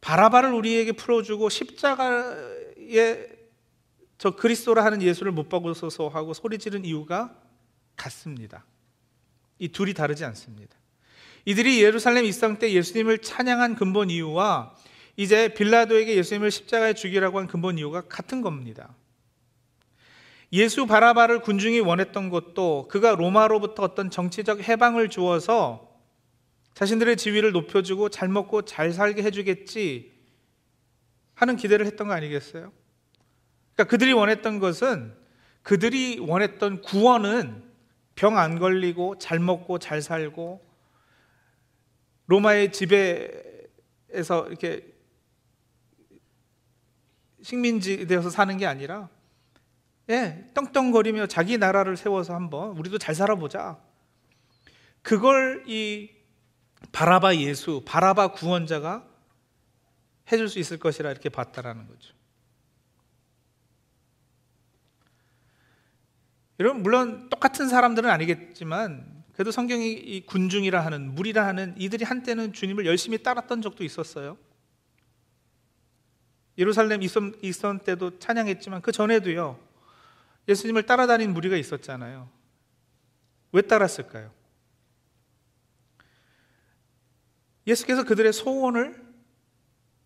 바라바를 0.00 0.52
우리에게 0.52 0.92
풀어주고 0.92 1.48
십자가에 1.48 3.26
저 4.18 4.30
그리스도라 4.36 4.84
하는 4.84 5.02
예수를 5.02 5.32
못 5.32 5.48
박으소서 5.48 6.08
하고 6.08 6.32
소리 6.32 6.58
지른 6.58 6.84
이유가 6.84 7.36
같습니다. 7.96 8.64
이 9.58 9.68
둘이 9.68 9.94
다르지 9.94 10.24
않습니다. 10.26 10.76
이들이 11.44 11.82
예루살렘 11.82 12.24
입성 12.24 12.58
때 12.58 12.72
예수님을 12.72 13.18
찬양한 13.18 13.74
근본 13.74 14.10
이유와 14.10 14.74
이제 15.16 15.48
빌라도에게 15.48 16.14
예수님을 16.16 16.50
십자가에 16.50 16.92
죽이라고 16.92 17.38
한 17.38 17.46
근본 17.46 17.78
이유가 17.78 18.02
같은 18.02 18.42
겁니다. 18.42 18.94
예수 20.52 20.86
바라바를 20.86 21.40
군중이 21.40 21.80
원했던 21.80 22.30
것도 22.30 22.88
그가 22.88 23.14
로마로부터 23.14 23.82
어떤 23.82 24.10
정치적 24.10 24.68
해방을 24.68 25.08
주어서 25.08 25.90
자신들의 26.74 27.16
지위를 27.16 27.52
높여주고 27.52 28.10
잘 28.10 28.28
먹고 28.28 28.62
잘 28.62 28.92
살게 28.92 29.22
해주겠지 29.22 30.12
하는 31.34 31.56
기대를 31.56 31.86
했던 31.86 32.08
거 32.08 32.14
아니겠어요? 32.14 32.72
그러니까 33.74 33.90
그들이 33.90 34.12
원했던 34.12 34.60
것은 34.60 35.14
그들이 35.62 36.18
원했던 36.20 36.82
구원은 36.82 37.64
병 38.14 38.38
안 38.38 38.58
걸리고 38.58 39.18
잘 39.18 39.38
먹고 39.38 39.78
잘 39.78 40.00
살고 40.00 40.64
로마의 42.26 42.72
지배에서 42.72 44.46
이렇게 44.48 44.95
식민지 47.46 48.08
되어서 48.08 48.28
사는 48.28 48.56
게 48.56 48.66
아니라 48.66 49.08
예, 50.10 50.50
떵떵거리며 50.52 51.28
자기 51.28 51.58
나라를 51.58 51.96
세워서 51.96 52.34
한번 52.34 52.76
우리도 52.76 52.98
잘 52.98 53.14
살아보자. 53.14 53.78
그걸 55.00 55.62
이 55.68 56.10
바라바 56.90 57.36
예수, 57.36 57.82
바라바 57.86 58.32
구원자가 58.32 59.06
해줄 60.32 60.48
수 60.48 60.58
있을 60.58 60.80
것이라 60.80 61.08
이렇게 61.12 61.28
봤다라는 61.28 61.86
거죠. 61.86 62.14
여러분 66.58 66.82
물론 66.82 67.28
똑같은 67.28 67.68
사람들은 67.68 68.10
아니겠지만 68.10 69.22
그래도 69.34 69.52
성경이 69.52 69.92
이 69.92 70.26
군중이라 70.26 70.84
하는 70.84 71.14
무리라 71.14 71.46
하는 71.46 71.76
이들이 71.78 72.04
한때는 72.04 72.52
주님을 72.52 72.86
열심히 72.86 73.22
따랐던 73.22 73.62
적도 73.62 73.84
있었어요. 73.84 74.36
예루살렘 76.58 77.02
있선 77.02 77.78
때도 77.80 78.18
찬양했지만 78.18 78.82
그 78.82 78.92
전에도요 78.92 79.60
예수님을 80.48 80.84
따라다닌 80.86 81.32
무리가 81.32 81.56
있었잖아요. 81.56 82.30
왜 83.52 83.62
따랐을까요? 83.62 84.32
예수께서 87.66 88.04
그들의 88.04 88.32
소원을 88.32 89.04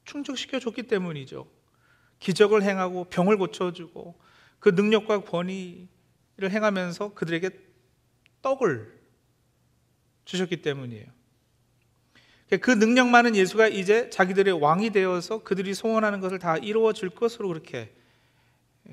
충족시켜 0.05 0.59
줬기 0.59 0.85
때문이죠. 0.85 1.47
기적을 2.19 2.63
행하고 2.63 3.05
병을 3.05 3.37
고쳐주고 3.37 4.19
그 4.59 4.71
능력과 4.71 5.25
권위를 5.25 5.89
행하면서 6.51 7.15
그들에게 7.15 7.51
떡을 8.43 8.99
주셨기 10.25 10.63
때문이에요. 10.63 11.20
그 12.59 12.71
능력 12.71 13.09
많은 13.09 13.37
예수가 13.37 13.69
이제 13.69 14.11
자기들의 14.11 14.61
왕이 14.61 14.91
되어서 14.91 15.43
그들이 15.45 15.73
소원하는 15.75 16.21
것을 16.21 16.39
다 16.41 16.57
이루어 16.57 16.93
줄 16.93 17.11
것으로 17.11 17.49
그렇게 17.49 17.93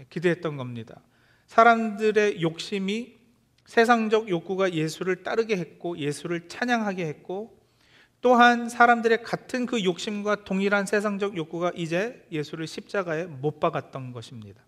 기대했던 0.10 0.58
겁니다. 0.58 1.02
사람들의 1.48 2.42
욕심이 2.42 3.18
세상적 3.66 4.30
욕구가 4.30 4.74
예수를 4.74 5.24
따르게 5.24 5.58
했고 5.58 5.98
예수를 5.98 6.48
찬양하게 6.48 7.06
했고 7.06 7.58
또한 8.22 8.70
사람들의 8.70 9.24
같은 9.24 9.66
그 9.66 9.84
욕심과 9.84 10.44
동일한 10.44 10.86
세상적 10.86 11.36
욕구가 11.36 11.72
이제 11.76 12.26
예수를 12.32 12.68
십자가에 12.68 13.26
못 13.26 13.60
박았던 13.60 14.12
것입니다. 14.12 14.64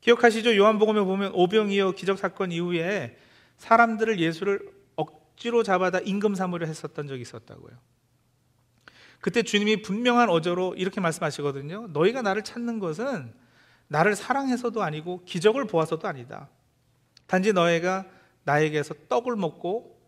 기억하시죠? 0.00 0.56
요한복음에 0.56 1.00
보면 1.00 1.32
오병이어 1.34 1.92
기적 1.92 2.18
사건 2.18 2.52
이후에 2.52 3.16
사람들을 3.58 4.20
예수를 4.20 4.77
억지로 5.38 5.62
잡아다 5.62 6.00
임금 6.00 6.34
삼으려 6.34 6.66
했었던 6.66 7.06
적이 7.06 7.22
있었다고요. 7.22 7.78
그때 9.20 9.42
주님이 9.42 9.82
분명한 9.82 10.28
어조로 10.28 10.74
이렇게 10.76 11.00
말씀하시거든요. 11.00 11.88
너희가 11.88 12.22
나를 12.22 12.42
찾는 12.42 12.78
것은 12.78 13.34
나를 13.88 14.14
사랑해서도 14.14 14.82
아니고 14.82 15.24
기적을 15.24 15.66
보아서도 15.66 16.06
아니다. 16.06 16.50
단지 17.26 17.52
너희가 17.52 18.06
나에게서 18.44 18.94
떡을 19.08 19.36
먹고 19.36 19.98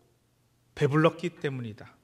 배불렀기 0.75 1.29
때문이다. 1.29 1.95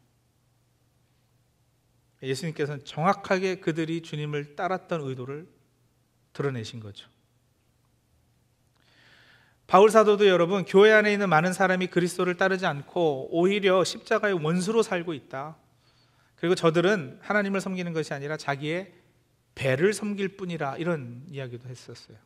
예수님께서는 2.24 2.84
정확하게 2.84 3.60
그들이 3.60 4.02
주님을 4.02 4.56
따랐던 4.56 5.02
의도를 5.02 5.48
드러내신 6.34 6.80
거죠. 6.80 7.10
바울 9.68 9.92
사도도 9.92 10.28
여러분 10.28 10.64
교회 10.64 10.94
안에 10.94 11.12
있는 11.12 11.28
많은 11.28 11.52
사람이 11.52 11.88
그리스도를 11.88 12.38
따르지 12.38 12.66
않고 12.66 13.28
오히려 13.32 13.84
십자가의 13.84 14.42
원수로 14.42 14.82
살고 14.82 15.14
있다. 15.14 15.58
그리고 16.38 16.56
저들은 16.56 17.20
하나님을 17.22 17.60
섬기는 17.60 17.92
것이 17.92 18.14
아니라 18.14 18.38
자기의 18.38 18.94
배를 19.56 19.94
섬길 19.94 20.38
뿐이라 20.38 20.78
이런 20.78 21.24
이야기도 21.30 21.68
했었어요. 21.68 22.18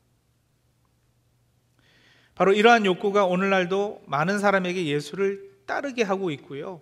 바로 2.35 2.53
이러한 2.53 2.85
욕구가 2.85 3.25
오늘날도 3.25 4.03
많은 4.05 4.37
사람에게 4.37 4.85
예수를 4.85 5.51
따르게 5.65 6.03
하고 6.03 6.29
있고요. 6.31 6.79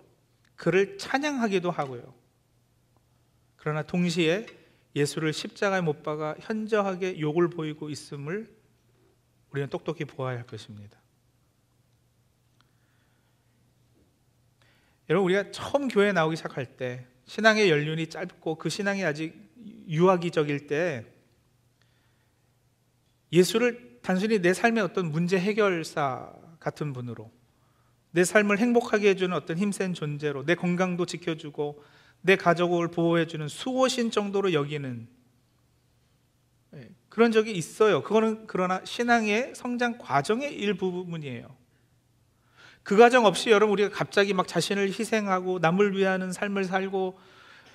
그를 0.57 0.97
찬양하기도 0.97 1.71
하고요. 1.71 2.13
그러나 3.55 3.81
동시에 3.83 4.45
예수를 4.93 5.31
십자가에 5.31 5.79
못 5.79 6.03
박아 6.03 6.35
현저하게 6.39 7.21
욕을 7.21 7.49
보이고 7.49 7.89
있음을 7.89 8.58
우리는 9.51 9.69
똑똑히 9.69 10.05
보아야 10.05 10.37
할 10.37 10.45
것입니다. 10.45 10.97
여러분 15.09 15.25
우리가 15.31 15.51
처음 15.51 15.87
교회 15.87 16.11
나오기 16.11 16.35
시작할 16.35 16.77
때 16.77 17.07
신앙의 17.25 17.69
연륜이 17.69 18.07
짧고 18.07 18.55
그 18.55 18.69
신앙이 18.69 19.03
아직 19.03 19.33
유아기적일 19.87 20.67
때 20.67 21.05
예수를 23.31 23.99
단순히 24.01 24.39
내 24.39 24.53
삶의 24.53 24.83
어떤 24.83 25.11
문제 25.11 25.39
해결사 25.39 26.33
같은 26.59 26.93
분으로 26.93 27.31
내 28.11 28.23
삶을 28.23 28.57
행복하게 28.57 29.09
해주는 29.09 29.35
어떤 29.35 29.57
힘센 29.57 29.93
존재로 29.93 30.45
내 30.45 30.55
건강도 30.55 31.05
지켜주고 31.05 31.83
내 32.21 32.35
가족을 32.35 32.89
보호해주는 32.89 33.47
수호신 33.47 34.11
정도로 34.11 34.53
여기는 34.53 35.07
예, 35.07 35.18
그런 37.09 37.31
적이 37.31 37.51
있어요. 37.53 38.03
그거는 38.03 38.45
그러나 38.47 38.81
신앙의 38.85 39.53
성장 39.55 39.97
과정의 39.97 40.53
일부분이에요. 40.53 41.55
그 42.83 42.97
과정 42.97 43.25
없이 43.25 43.49
여러분 43.49 43.73
우리가 43.73 43.89
갑자기 43.89 44.33
막 44.33 44.47
자신을 44.47 44.87
희생하고 44.87 45.59
남을 45.59 45.95
위하는 45.97 46.31
삶을 46.31 46.63
살고 46.65 47.19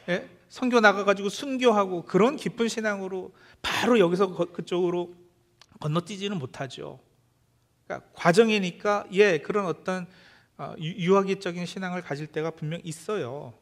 예? 0.09 0.29
선교 0.49 0.81
나가가지고 0.81 1.29
순교하고 1.29 2.05
그런 2.05 2.37
기쁜 2.37 2.69
신앙으로 2.69 3.33
바로 3.61 3.99
여기서 3.99 4.53
그쪽으로 4.53 5.15
건너뛰지는 5.81 6.39
못하죠. 6.39 7.01
그러니까 7.87 8.09
과정이니까 8.15 9.07
예 9.13 9.39
그런 9.39 9.67
어떤 9.67 10.07
어, 10.57 10.75
유아기적인 10.79 11.67
신앙을 11.67 12.03
가질 12.03 12.29
때가 12.29 12.53
분명 12.53 12.81
있어요. 12.85 13.55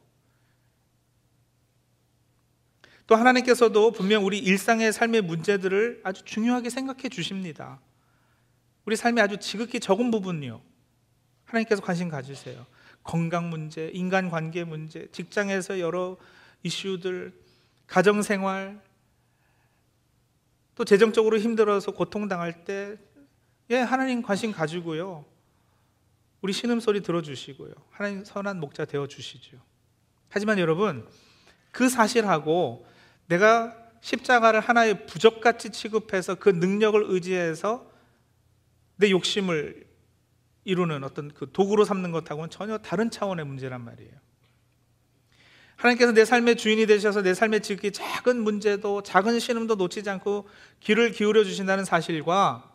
또 3.05 3.15
하나님께서도 3.15 3.91
분명 3.91 4.25
우리 4.25 4.39
일상의 4.39 4.93
삶의 4.93 5.21
문제들을 5.21 6.01
아주 6.03 6.23
중요하게 6.23 6.69
생각해 6.69 7.09
주십니다. 7.09 7.79
우리 8.85 8.95
삶에 8.95 9.21
아주 9.21 9.37
지극히 9.37 9.79
적은 9.79 10.11
부분이요. 10.11 10.61
하나님께서 11.45 11.81
관심 11.81 12.09
가지세요. 12.09 12.65
건강 13.03 13.49
문제, 13.49 13.91
인간 13.93 14.29
관계 14.29 14.63
문제, 14.63 15.07
직장에서 15.11 15.79
여러 15.79 16.17
이슈들, 16.63 17.33
가정 17.87 18.21
생활, 18.21 18.81
또 20.75 20.85
재정적으로 20.85 21.37
힘들어서 21.37 21.91
고통당할 21.91 22.63
때, 22.63 22.97
예, 23.69 23.77
하나님 23.77 24.21
관심 24.21 24.51
가지고요. 24.51 25.25
우리 26.41 26.51
신음소리 26.51 27.01
들어주시고요. 27.03 27.73
하나님 27.91 28.25
선한 28.25 28.59
목자 28.59 28.85
되어주시죠. 28.85 29.57
하지만 30.29 30.59
여러분, 30.59 31.07
그 31.71 31.89
사실하고 31.89 32.85
내가 33.27 33.75
십자가를 34.01 34.59
하나의 34.59 35.05
부적같이 35.05 35.71
취급해서 35.71 36.35
그 36.35 36.49
능력을 36.49 37.01
의지해서 37.07 37.89
내 38.97 39.09
욕심을 39.09 39.85
이루는 40.65 41.03
어떤 41.03 41.33
그 41.33 41.49
도구로 41.51 41.85
삼는 41.85 42.11
것하고는 42.11 42.49
전혀 42.49 42.77
다른 42.77 43.09
차원의 43.09 43.45
문제란 43.45 43.81
말이에요. 43.81 44.11
하나님께서 45.75 46.13
내 46.13 46.23
삶의 46.23 46.55
주인이 46.57 46.85
되셔서 46.85 47.21
내 47.21 47.33
삶의 47.33 47.61
지극히 47.61 47.91
작은 47.91 48.41
문제도 48.41 49.01
작은 49.01 49.39
신음도 49.39 49.75
놓치지 49.75 50.09
않고 50.09 50.47
귀를 50.81 51.11
기울여 51.11 51.43
주신다는 51.43 51.83
사실과 51.83 52.71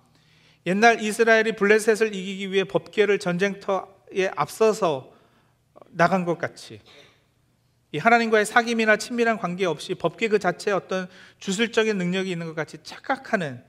옛날 0.66 1.02
이스라엘이 1.02 1.56
블레셋을 1.56 2.14
이기기 2.14 2.52
위해 2.52 2.64
법계를 2.64 3.18
전쟁터에 3.18 4.30
앞서서 4.36 5.12
나간 5.90 6.24
것 6.24 6.38
같이 6.38 6.80
이 7.92 7.98
하나님과의 7.98 8.44
사귐이나 8.44 8.98
친밀한 8.98 9.38
관계 9.38 9.64
없이 9.64 9.94
법계 9.94 10.28
그 10.28 10.38
자체에 10.38 10.74
어떤 10.74 11.08
주술적인 11.38 11.96
능력이 11.96 12.30
있는 12.30 12.46
것 12.46 12.54
같이 12.54 12.78
착각하는 12.82 13.64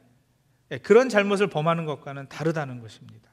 예, 0.71 0.77
그런 0.77 1.09
잘못을 1.09 1.47
범하는 1.47 1.85
것과는 1.85 2.27
다르다는 2.29 2.79
것입니다. 2.81 3.29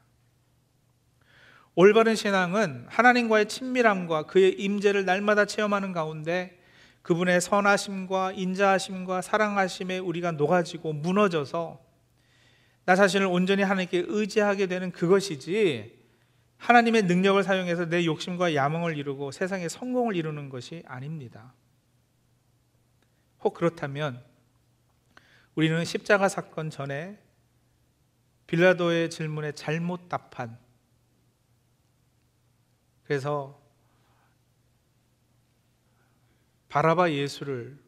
올바른 1.75 2.15
신앙은 2.15 2.87
하나님과의 2.89 3.49
친밀함과 3.49 4.27
그의 4.27 4.53
임재를 4.53 5.05
날마다 5.05 5.45
체험하는 5.45 5.93
가운데 5.93 6.59
그분의 7.03 7.41
선하심과 7.41 8.33
인자하심과 8.33 9.21
사랑하심에 9.21 9.99
우리가 9.99 10.33
녹아지고 10.33 10.95
무너져서 10.95 11.79
나 12.87 12.97
자신을 12.97 13.27
온전히 13.27 13.63
하나님께 13.63 14.07
의지하게 14.09 14.67
되는 14.67 14.91
그것이지 14.91 16.06
하나님의 16.59 17.05
능력을 17.05 17.43
사용해서 17.43 17.87
내 17.87 18.05
욕심과 18.05 18.55
야망을 18.55 18.97
이루고 18.97 19.31
세상의 19.31 19.69
성공을 19.69 20.17
이루는 20.17 20.49
것이 20.49 20.83
아닙니다. 20.87 21.55
혹 23.41 23.55
그렇다면 23.55 24.25
우리는 25.55 25.85
십자가 25.85 26.29
사건 26.29 26.71
전에 26.71 27.23
빌라도의 28.47 29.11
질문에 29.11 29.53
잘못 29.53 30.09
답한 30.09 30.59
그래서 33.05 33.61
바라바 36.69 37.13
예수를 37.13 37.79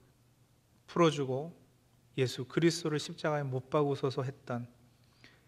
풀어주고 0.86 1.58
예수 2.16 2.46
그리스도를 2.46 2.98
십자가에 2.98 3.42
못 3.42 3.70
박으소서 3.70 4.22
했던 4.22 4.66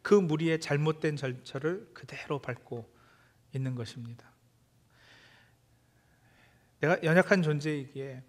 그 0.02 0.14
무리의 0.14 0.61
잘못된 0.61 1.16
절차를 1.16 1.90
그대로 1.94 2.40
밟고 2.40 2.99
있는 3.54 3.74
것입니다. 3.74 4.30
내가 6.80 7.02
연약한 7.02 7.42
존재이기에 7.42 8.22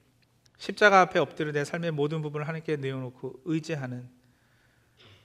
십자가 0.58 1.02
앞에 1.02 1.20
엎드려 1.20 1.52
내 1.52 1.64
삶의 1.64 1.92
모든 1.92 2.22
부분을 2.22 2.48
하나님께 2.48 2.78
내어놓고 2.78 3.42
의지하는 3.46 4.10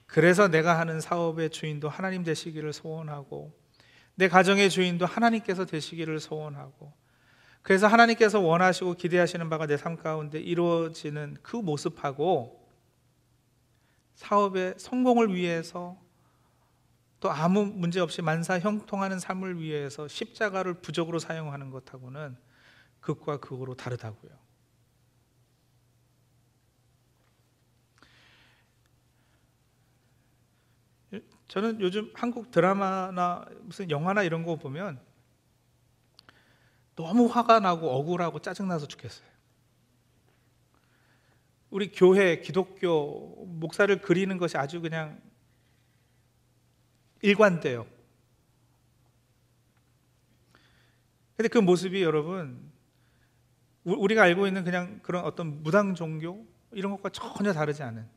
그래서 0.06 0.48
내가 0.48 0.78
하는 0.78 1.00
사업의 1.00 1.50
주인도 1.50 1.88
하나님 1.88 2.22
되시기를 2.22 2.72
소원하고 2.72 3.52
내 4.14 4.28
가정의 4.28 4.70
주인도 4.70 5.04
하나님께서 5.04 5.66
되시기를 5.66 6.20
소원하고 6.20 6.92
그래서 7.62 7.88
하나님께서 7.88 8.40
원하시고 8.40 8.94
기대하시는 8.94 9.50
바가 9.50 9.66
내 9.66 9.76
삶 9.76 9.96
가운데 9.96 10.38
이루어지는 10.38 11.36
그 11.42 11.56
모습하고 11.56 12.64
사업의 14.14 14.74
성공을 14.78 15.34
위해서 15.34 16.00
또 17.20 17.30
아무 17.30 17.64
문제 17.64 18.00
없이 18.00 18.22
만사 18.22 18.58
형통하는 18.58 19.18
삶을 19.18 19.60
위해서 19.60 20.06
십자가를 20.06 20.74
부적으로 20.74 21.18
사용하는 21.18 21.70
것하고는 21.70 22.36
극과 23.00 23.38
극으로 23.38 23.74
다르다고요. 23.74 24.46
저는 31.48 31.80
요즘 31.80 32.10
한국 32.14 32.50
드라마나 32.50 33.44
무슨 33.62 33.88
영화나 33.90 34.22
이런 34.22 34.44
거 34.44 34.56
보면 34.56 35.00
너무 36.96 37.26
화가 37.26 37.60
나고 37.60 37.88
억울하고 37.90 38.40
짜증나서 38.40 38.88
죽겠어요. 38.88 39.26
우리 41.70 41.92
교회, 41.92 42.40
기독교, 42.40 43.44
목사를 43.46 44.00
그리는 44.00 44.36
것이 44.38 44.56
아주 44.56 44.80
그냥 44.80 45.20
일관돼요. 47.22 47.86
근데 51.36 51.48
그 51.48 51.58
모습이 51.58 52.02
여러분, 52.02 52.72
우리가 53.84 54.22
알고 54.22 54.46
있는 54.46 54.64
그냥 54.64 55.00
그런 55.02 55.24
어떤 55.24 55.62
무당 55.62 55.94
종교 55.94 56.46
이런 56.72 56.90
것과 56.92 57.10
전혀 57.10 57.52
다르지 57.52 57.82
않은 57.82 58.08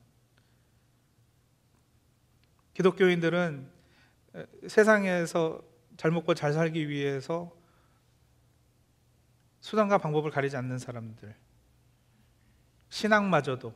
기독교인들은 2.73 3.69
세상에서 4.67 5.61
잘 5.97 6.11
먹고 6.11 6.33
잘 6.33 6.53
살기 6.53 6.87
위해서 6.87 7.53
수단과 9.59 9.97
방법을 9.97 10.31
가리지 10.31 10.55
않는 10.55 10.79
사람들, 10.79 11.35
신앙마저도 12.87 13.73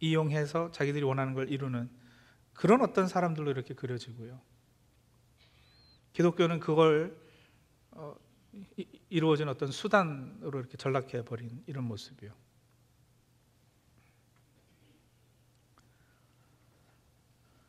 이용해서 0.00 0.70
자기들이 0.70 1.02
원하는 1.02 1.32
걸 1.32 1.50
이루는 1.50 1.90
그런 2.58 2.82
어떤 2.82 3.06
사람들로 3.06 3.52
이렇게 3.52 3.72
그려지고요. 3.72 4.40
기독교는 6.12 6.58
그걸 6.58 7.16
어, 7.92 8.16
이루어진 9.08 9.48
어떤 9.48 9.70
수단으로 9.70 10.58
이렇게 10.58 10.76
전락해 10.76 11.24
버린 11.24 11.62
이런 11.68 11.84
모습이요. 11.84 12.34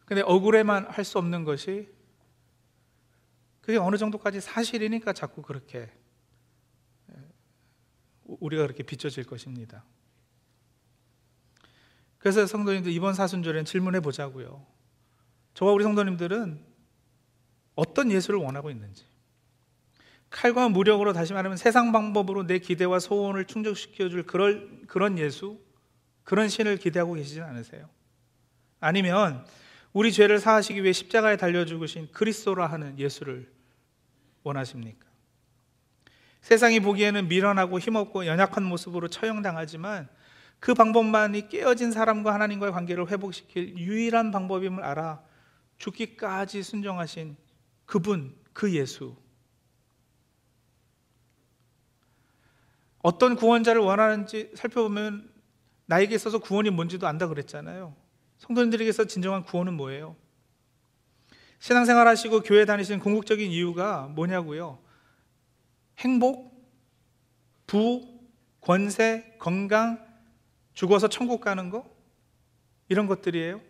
근데 0.06 0.24
억울해만 0.24 0.88
할 0.88 1.06
수 1.06 1.20
없는 1.20 1.44
것이 1.44 1.88
그게 3.62 3.78
어느 3.78 3.96
정도까지 3.96 4.42
사실이니까 4.42 5.14
자꾸 5.14 5.44
그렇게 5.44 5.94
우리가 8.24 8.64
그렇게 8.64 8.82
비춰질 8.82 9.26
것입니다. 9.26 9.86
그래서 12.18 12.48
성도님들 12.48 12.92
이번 12.92 13.14
사순절엔 13.14 13.66
질문해 13.66 14.00
보자고요. 14.00 14.79
저와 15.60 15.74
우리 15.74 15.84
성도님들은 15.84 16.58
어떤 17.76 18.12
예수를 18.14 18.40
원하고 18.40 18.72
있는지. 18.72 19.04
칼과 20.30 20.70
무력으로 20.70 21.12
다시 21.12 21.34
말하면 21.34 21.58
세상 21.58 21.92
방법으로 21.92 22.48
내 22.48 22.60
기대와 22.60 23.00
소원을 23.00 23.44
충족시켜 23.44 24.08
줄 24.08 24.24
그런 24.24 24.88
그런 24.88 25.18
예수, 25.18 25.60
그런 26.24 26.48
신을 26.48 26.78
기대하고 26.78 27.16
계시진 27.16 27.44
않으세요? 27.44 27.90
아니면 28.80 29.46
우리 29.92 30.14
죄를 30.14 30.40
사하시기 30.40 30.82
위해 30.82 30.94
십자가에 30.94 31.36
달려 31.36 31.66
죽으신 31.66 32.10
그리스도라 32.14 32.66
하는 32.68 32.98
예수를 32.98 33.52
원하십니까? 34.44 35.08
세상이 36.40 36.80
보기에는 36.80 37.28
미련하고 37.28 37.80
힘없고 37.80 38.28
연약한 38.28 38.64
모습으로 38.64 39.10
처형당하지만 39.10 40.08
그 40.62 40.74
방법만이 40.74 41.50
깨어진 41.50 41.92
사람과 41.92 42.34
하나님과의 42.34 42.72
관계를 42.72 43.12
회복시킬 43.12 43.78
유일한 43.78 44.32
방법임을 44.32 44.86
알아 44.86 45.28
죽기까지 45.80 46.62
순종하신 46.62 47.36
그분, 47.86 48.36
그 48.54 48.74
예수. 48.76 49.16
어떤 53.02 53.36
구원자를 53.36 53.82
원하는지 53.82 54.52
살펴보면 54.56 55.32
나에게 55.86 56.14
있어서 56.16 56.38
구원이 56.38 56.70
뭔지도 56.70 57.08
안다 57.08 57.28
그랬잖아요. 57.28 57.96
성도님들에게서 58.38 59.06
진정한 59.06 59.44
구원은 59.44 59.74
뭐예요? 59.74 60.16
신앙생활 61.60 62.08
하시고 62.08 62.42
교회 62.42 62.66
다니시는 62.66 63.00
궁극적인 63.00 63.50
이유가 63.50 64.04
뭐냐고요? 64.08 64.80
행복, 65.98 66.50
부, 67.68 68.20
권세, 68.62 69.36
건강, 69.40 70.06
죽어서 70.74 71.08
천국 71.08 71.42
가는 71.42 71.70
거? 71.70 71.90
이런 72.88 73.08
것들이에요. 73.08 73.69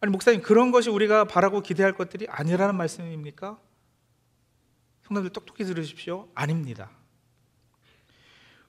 아니 0.00 0.10
목사님 0.10 0.40
그런 0.42 0.70
것이 0.70 0.88
우리가 0.88 1.24
바라고 1.24 1.60
기대할 1.60 1.92
것들이 1.92 2.26
아니라는 2.28 2.74
말씀입니까? 2.74 3.58
성도들 5.02 5.30
똑똑히 5.30 5.64
들으십시오. 5.64 6.28
아닙니다. 6.34 6.90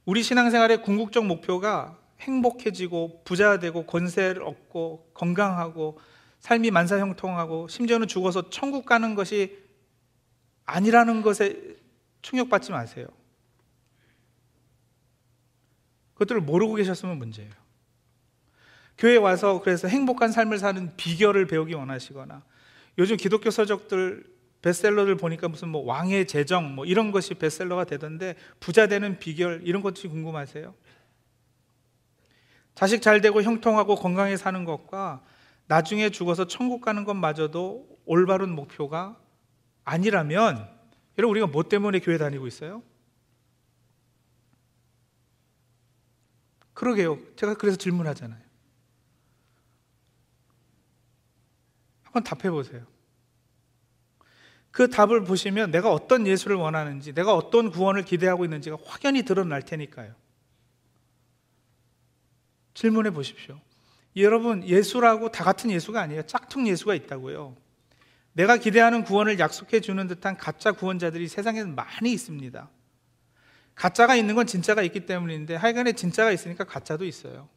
우리 0.05 0.23
신앙생활의 0.23 0.81
궁극적 0.81 1.25
목표가 1.25 1.97
행복해지고 2.19 3.21
부자 3.23 3.59
되고 3.59 3.85
권세를 3.85 4.43
얻고 4.43 5.11
건강하고 5.13 5.99
삶이 6.39 6.71
만사형통하고 6.71 7.67
심지어는 7.67 8.07
죽어서 8.07 8.49
천국 8.49 8.85
가는 8.85 9.15
것이 9.15 9.57
아니라는 10.65 11.21
것에 11.21 11.77
충격받지 12.21 12.71
마세요. 12.71 13.07
그것들을 16.13 16.41
모르고 16.41 16.75
계셨으면 16.75 17.17
문제예요. 17.17 17.60
교회 18.97 19.15
와서 19.17 19.61
그래서 19.61 19.87
행복한 19.87 20.31
삶을 20.31 20.59
사는 20.59 20.95
비결을 20.95 21.47
배우기 21.47 21.73
원하시거나 21.73 22.43
요즘 22.97 23.17
기독교 23.17 23.49
서적들 23.49 24.25
베스트셀러를 24.61 25.17
보니까 25.17 25.47
무슨 25.47 25.69
뭐 25.69 25.83
왕의 25.83 26.27
재정 26.27 26.75
뭐 26.75 26.85
이런 26.85 27.11
것이 27.11 27.33
베스트셀러가 27.33 27.85
되던데 27.85 28.35
부자 28.59 28.87
되는 28.87 29.17
비결 29.17 29.61
이런 29.63 29.81
것이 29.81 30.07
궁금하세요? 30.07 30.73
자식 32.75 33.01
잘 33.01 33.21
되고 33.21 33.41
형통하고 33.41 33.95
건강히 33.95 34.37
사는 34.37 34.63
것과 34.65 35.23
나중에 35.67 36.09
죽어서 36.09 36.47
천국 36.47 36.81
가는 36.81 37.05
것마저도 37.05 37.87
올바른 38.05 38.53
목표가 38.53 39.17
아니라면 39.83 40.69
여러분 41.17 41.31
우리가 41.31 41.47
뭐 41.47 41.63
때문에 41.63 41.99
교회 41.99 42.17
다니고 42.17 42.47
있어요? 42.47 42.83
그러게요. 46.73 47.19
제가 47.35 47.53
그래서 47.55 47.77
질문하잖아요. 47.77 48.40
한번 52.11 52.23
답해 52.23 52.51
보세요. 52.51 52.85
그 54.71 54.89
답을 54.89 55.23
보시면 55.23 55.71
내가 55.71 55.91
어떤 55.91 56.27
예수를 56.27 56.55
원하는지, 56.57 57.13
내가 57.13 57.33
어떤 57.33 57.71
구원을 57.71 58.03
기대하고 58.03 58.45
있는지가 58.45 58.77
확연히 58.85 59.23
드러날 59.23 59.61
테니까요. 59.61 60.13
질문해 62.73 63.11
보십시오. 63.11 63.59
여러분, 64.17 64.65
예수라고 64.65 65.31
다 65.31 65.43
같은 65.43 65.71
예수가 65.71 65.99
아니에요. 65.99 66.23
짝퉁 66.23 66.67
예수가 66.67 66.95
있다고요. 66.95 67.55
내가 68.33 68.57
기대하는 68.57 69.03
구원을 69.03 69.39
약속해 69.39 69.81
주는 69.81 70.07
듯한 70.07 70.37
가짜 70.37 70.71
구원자들이 70.71 71.27
세상에는 71.27 71.75
많이 71.75 72.13
있습니다. 72.13 72.69
가짜가 73.75 74.15
있는 74.15 74.35
건 74.35 74.47
진짜가 74.47 74.83
있기 74.83 75.05
때문인데 75.05 75.55
하여간에 75.55 75.93
진짜가 75.93 76.31
있으니까 76.31 76.63
가짜도 76.63 77.05
있어요. 77.05 77.49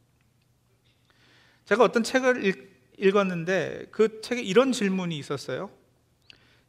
제가 1.65 1.85
어떤 1.85 2.03
책을 2.03 2.45
읽, 2.45 2.74
었는데 2.99 3.87
그 3.91 4.21
책에 4.21 4.43
이런 4.43 4.73
질문이 4.73 5.19
있었어요. 5.19 5.71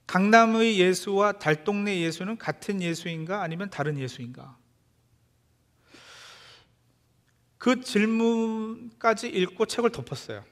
강남의 0.08 0.80
예수와 0.80 1.34
달동네 1.34 2.02
예수는 2.02 2.38
같은 2.38 2.82
예수인가 2.82 3.42
아니면 3.42 3.70
다른 3.70 3.98
예수인가? 3.98 4.58
그 7.58 7.82
질문까지 7.82 9.28
읽고 9.30 9.66
책을 9.66 9.92
덮었어요. 9.92 10.44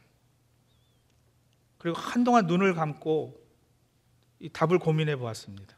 그리고 1.78 1.98
한동안 1.98 2.48
눈을 2.48 2.74
감고 2.74 3.40
이 4.40 4.50
답을 4.50 4.80
고민해 4.80 5.18
보았습니다. 5.18 5.78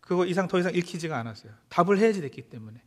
그거 0.00 0.26
이상 0.26 0.48
더 0.48 0.58
이상 0.58 0.74
읽히지가 0.74 1.18
않았어요. 1.18 1.52
답을 1.68 1.98
해야지 1.98 2.20
됐기 2.20 2.42
때문에. 2.42 2.82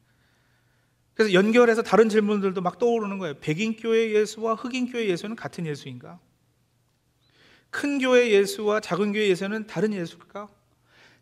그래서 1.17 1.33
연결해서 1.33 1.81
다른 1.81 2.09
질문들도 2.09 2.61
막 2.61 2.77
떠오르는 2.77 3.17
거예요. 3.17 3.33
백인 3.39 3.75
교회 3.75 4.11
예수와 4.11 4.53
흑인 4.53 4.91
교회 4.91 5.07
예수는 5.07 5.35
같은 5.35 5.65
예수인가? 5.65 6.19
큰 7.71 7.97
교회 7.97 8.29
예수와 8.29 8.81
작은 8.81 9.13
교회 9.13 9.27
예수는 9.27 9.65
다른 9.65 9.93
예수일까? 9.93 10.47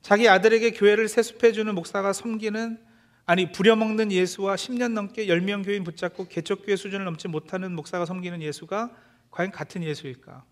자기 0.01 0.27
아들에게 0.27 0.71
교회를 0.71 1.07
세습해 1.07 1.53
주는 1.53 1.73
목사가 1.73 2.11
섬기는 2.11 2.77
아니 3.25 3.53
부려먹는 3.53 4.11
예수와 4.11 4.55
10년 4.55 4.91
넘게 4.91 5.27
10명 5.27 5.63
교인 5.63 5.85
붙잡고 5.85 6.27
개척교회 6.27 6.75
수준을 6.75 7.05
넘지 7.05 7.29
못하는 7.29 7.73
목사가 7.73 8.05
섬기는 8.05 8.41
예수가 8.41 8.91
과연 9.31 9.51
같은 9.51 9.81
예수일까? 9.81 10.43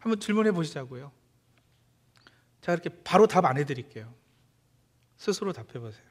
한번 0.00 0.20
질문해 0.20 0.52
보시자고요. 0.52 1.17
제가 2.60 2.74
이렇게 2.74 2.90
바로 3.04 3.26
답 3.26 3.44
안 3.44 3.56
해드릴게요. 3.58 4.12
스스로 5.16 5.52
답해 5.52 5.78
보세요. 5.80 6.06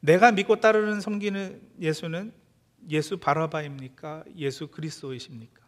내가 0.00 0.32
믿고 0.32 0.60
따르는 0.60 1.00
섬기는 1.00 1.60
예수는 1.80 2.32
예수 2.90 3.18
바라바입니까? 3.18 4.24
예수 4.36 4.68
그리스도이십니까? 4.68 5.66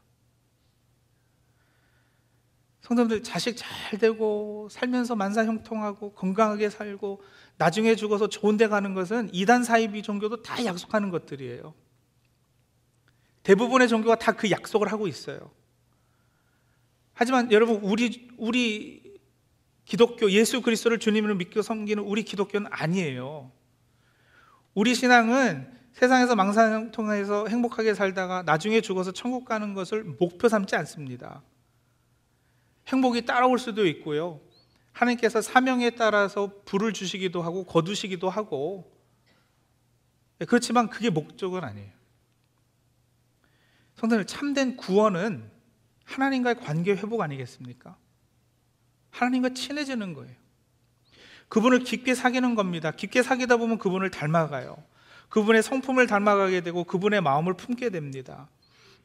성도들 2.82 3.22
자식 3.22 3.56
잘 3.56 3.98
되고 3.98 4.68
살면서 4.70 5.14
만사 5.14 5.44
형통하고 5.44 6.12
건강하게 6.14 6.70
살고 6.70 7.22
나중에 7.56 7.94
죽어서 7.94 8.28
좋은 8.28 8.56
데 8.56 8.68
가는 8.68 8.94
것은 8.94 9.28
이단 9.32 9.64
사이비 9.64 10.02
종교도 10.02 10.42
다 10.42 10.64
약속하는 10.64 11.10
것들이에요. 11.10 11.74
대부분의 13.42 13.88
종교가 13.88 14.16
다 14.16 14.32
그 14.32 14.50
약속을 14.50 14.90
하고 14.90 15.06
있어요. 15.06 15.50
하지만 17.12 17.52
여러분 17.52 17.76
우리 17.76 18.28
우리 18.38 19.09
기독교 19.90 20.30
예수 20.30 20.62
그리스도를 20.62 21.00
주님으로 21.00 21.34
믿고 21.34 21.62
섬기는 21.62 22.00
우리 22.04 22.22
기독교는 22.22 22.68
아니에요. 22.70 23.50
우리 24.72 24.94
신앙은 24.94 25.68
세상에서 25.94 26.36
망상통해서 26.36 27.48
행복하게 27.48 27.94
살다가 27.94 28.44
나중에 28.44 28.82
죽어서 28.82 29.10
천국 29.10 29.44
가는 29.46 29.74
것을 29.74 30.04
목표 30.04 30.48
삼지 30.48 30.76
않습니다. 30.76 31.42
행복이 32.86 33.26
따라올 33.26 33.58
수도 33.58 33.84
있고요. 33.88 34.40
하나님께서 34.92 35.42
사명에 35.42 35.90
따라서 35.90 36.52
불을 36.66 36.92
주시기도 36.92 37.42
하고 37.42 37.64
거두시기도 37.64 38.30
하고 38.30 38.96
네, 40.38 40.46
그렇지만 40.46 40.88
그게 40.88 41.10
목적은 41.10 41.64
아니에요. 41.64 41.90
성도님 43.96 44.26
참된 44.26 44.76
구원은 44.76 45.50
하나님과의 46.04 46.60
관계 46.60 46.92
회복 46.92 47.22
아니겠습니까? 47.22 47.96
하나님과 49.10 49.50
친해지는 49.50 50.14
거예요. 50.14 50.34
그분을 51.48 51.80
깊게 51.80 52.14
사귀는 52.14 52.54
겁니다. 52.54 52.90
깊게 52.92 53.22
사귀다 53.22 53.56
보면 53.56 53.78
그분을 53.78 54.10
닮아가요. 54.10 54.76
그분의 55.28 55.62
성품을 55.62 56.06
닮아가게 56.06 56.60
되고 56.60 56.84
그분의 56.84 57.20
마음을 57.20 57.54
품게 57.54 57.90
됩니다. 57.90 58.48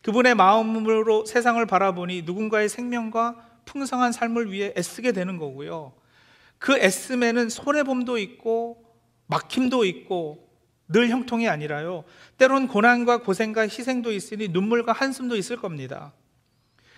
그분의 0.02 0.36
마음으로 0.36 1.26
세상을 1.26 1.64
바라보니 1.66 2.24
누군가의 2.24 2.70
생명과 2.70 3.36
풍성한 3.66 4.12
삶을 4.12 4.52
위해 4.52 4.74
애쓰게 4.78 5.12
되는 5.12 5.38
거고요. 5.38 5.94
그 6.60 6.78
애씀에는 6.78 7.50
손해봄도 7.50 8.18
있고 8.20 8.86
막힘도 9.28 9.86
있고 9.86 10.48
늘 10.88 11.10
형통이 11.10 11.48
아니라요. 11.50 12.04
때론 12.38 12.68
고난과 12.68 13.24
고생과 13.24 13.62
희생도 13.62 14.12
있으니 14.12 14.48
눈물과 14.50 14.92
한숨도 14.94 15.36
있을 15.36 15.58
겁니다. 15.58 16.14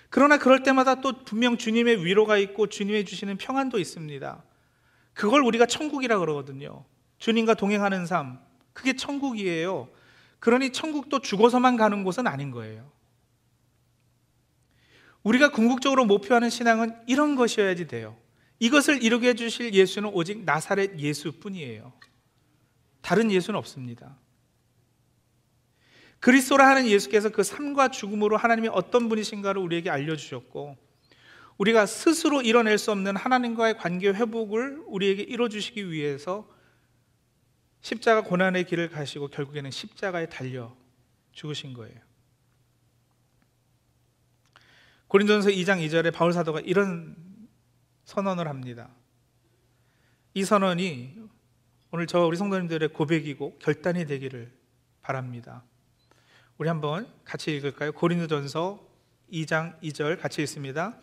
그러나 0.10 0.38
그럴 0.38 0.64
때마다 0.64 1.02
또 1.02 1.24
분명 1.24 1.58
주님의 1.58 2.06
위로가 2.06 2.38
있고 2.38 2.68
주님의 2.68 3.06
주시는 3.06 3.38
평안도 3.38 3.80
있습니다. 3.80 4.44
그걸 5.14 5.42
우리가 5.42 5.66
천국이라 5.66 6.20
그러거든요. 6.20 6.86
주님과 7.18 7.56
동행하는 7.56 8.06
삶. 8.06 8.40
그게 8.74 8.96
천국이에요. 8.96 9.90
그러니 10.40 10.72
천국도 10.72 11.20
죽어서만 11.20 11.78
가는 11.78 12.04
곳은 12.04 12.28
아닌 12.28 12.52
거예요. 12.52 12.90
우리가 15.24 15.52
궁극적으로 15.52 16.06
목표하는 16.06 16.50
신앙은 16.50 16.96
이런 17.08 17.36
것이어야지 17.36 17.88
돼요. 17.88 18.16
이것을 18.60 19.04
이루게 19.04 19.30
해주실 19.30 19.74
예수는 19.74 20.10
오직 20.14 20.44
나사렛 20.46 21.00
예수뿐이에요. 21.00 21.92
다른 23.02 23.32
예수는 23.32 23.58
없습니다. 23.58 24.18
그리스도라 26.20 26.68
하는 26.68 26.88
예수께서 26.88 27.30
그 27.30 27.44
삶과 27.44 27.90
죽음으로 27.90 28.38
하나님이 28.38 28.70
어떤 28.70 29.08
분이신가를 29.10 29.62
우리에게 29.62 29.90
알려주셨고 29.90 30.78
우리가 31.58 31.86
스스로 31.86 32.42
이뤄낼 32.42 32.78
수 32.78 32.92
없는 32.92 33.16
하나님과의 33.16 33.78
관계 33.78 34.10
회복을 34.10 34.84
우리에게 34.86 35.24
이뤄주시기 35.24 35.92
위해서 35.92 36.48
십자가 37.82 38.22
고난의 38.22 38.66
길을 38.66 38.90
가시고 38.90 39.30
결국에는 39.30 39.72
십자가에 39.72 40.28
달려 40.28 40.76
죽으신 41.32 41.74
거예요. 41.74 42.00
고린도전서 45.08 45.50
2장 45.50 45.86
2절에 45.88 46.14
바울 46.14 46.34
사도가 46.34 46.60
이런 46.62 47.16
선언을 48.04 48.48
합니다. 48.48 48.90
이 50.34 50.44
선언이 50.44 51.16
오늘 51.92 52.08
저 52.08 52.26
우리 52.26 52.36
성도님들의 52.36 52.90
고백이고 52.90 53.58
결단이 53.60 54.06
되기를 54.06 54.52
바랍니다. 55.02 55.64
우리 56.58 56.70
한번 56.70 57.08
같이 57.24 57.56
읽을까요? 57.56 57.92
고린도전서 57.92 58.84
2장 59.32 59.80
2절 59.82 60.20
같이 60.20 60.42
읽습니다. 60.42 60.98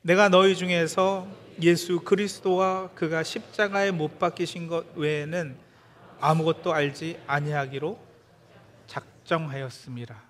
내가 0.00 0.30
너희 0.30 0.56
중에서 0.56 1.28
예수 1.60 2.00
그리스도와 2.00 2.88
그가 2.94 3.22
십자가에 3.22 3.90
못 3.90 4.18
박히신 4.18 4.66
것 4.66 4.96
외에는 4.96 5.58
아무것도 6.20 6.72
알지 6.72 7.20
아니하기로 7.26 8.02
작정하였습니다. 8.86 10.22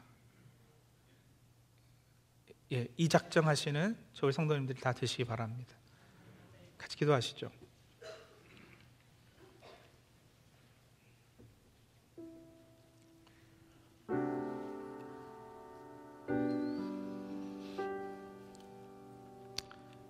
예, 2.72 2.88
이 2.96 3.08
작정하시는 3.08 3.96
저희 4.12 4.32
성도님들이 4.32 4.80
다 4.80 4.92
되시기 4.92 5.24
바랍니다. 5.24 5.72
같이 6.78 6.96
기도하시죠. 6.96 7.48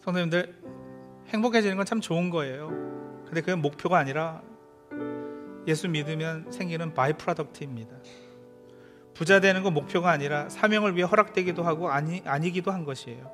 성도님들 0.05 0.55
행복해지는 1.29 1.77
건 1.77 1.87
참 1.87 2.01
좋은 2.01 2.29
거예요. 2.29 2.69
근데 3.25 3.41
그게 3.41 3.55
목표가 3.55 3.99
아니라 3.99 4.43
예수 5.67 5.89
믿으면 5.89 6.53
생기는 6.53 6.93
by-product입니다. 6.93 7.97
부자 9.15 9.41
되는 9.41 9.63
건 9.63 9.73
목표가 9.73 10.11
아니라 10.11 10.51
사명을 10.51 10.95
위해 10.97 11.07
허락되기도 11.07 11.63
하고 11.63 11.91
아니 11.91 12.23
아니기도 12.27 12.71
한 12.71 12.85
것이에요. 12.85 13.31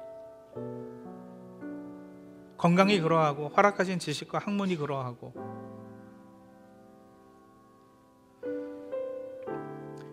건강이 2.57 3.01
그러하고 3.01 3.49
허락하신 3.49 3.99
지식과 3.99 4.39
학문이 4.39 4.77
그러하고 4.77 5.35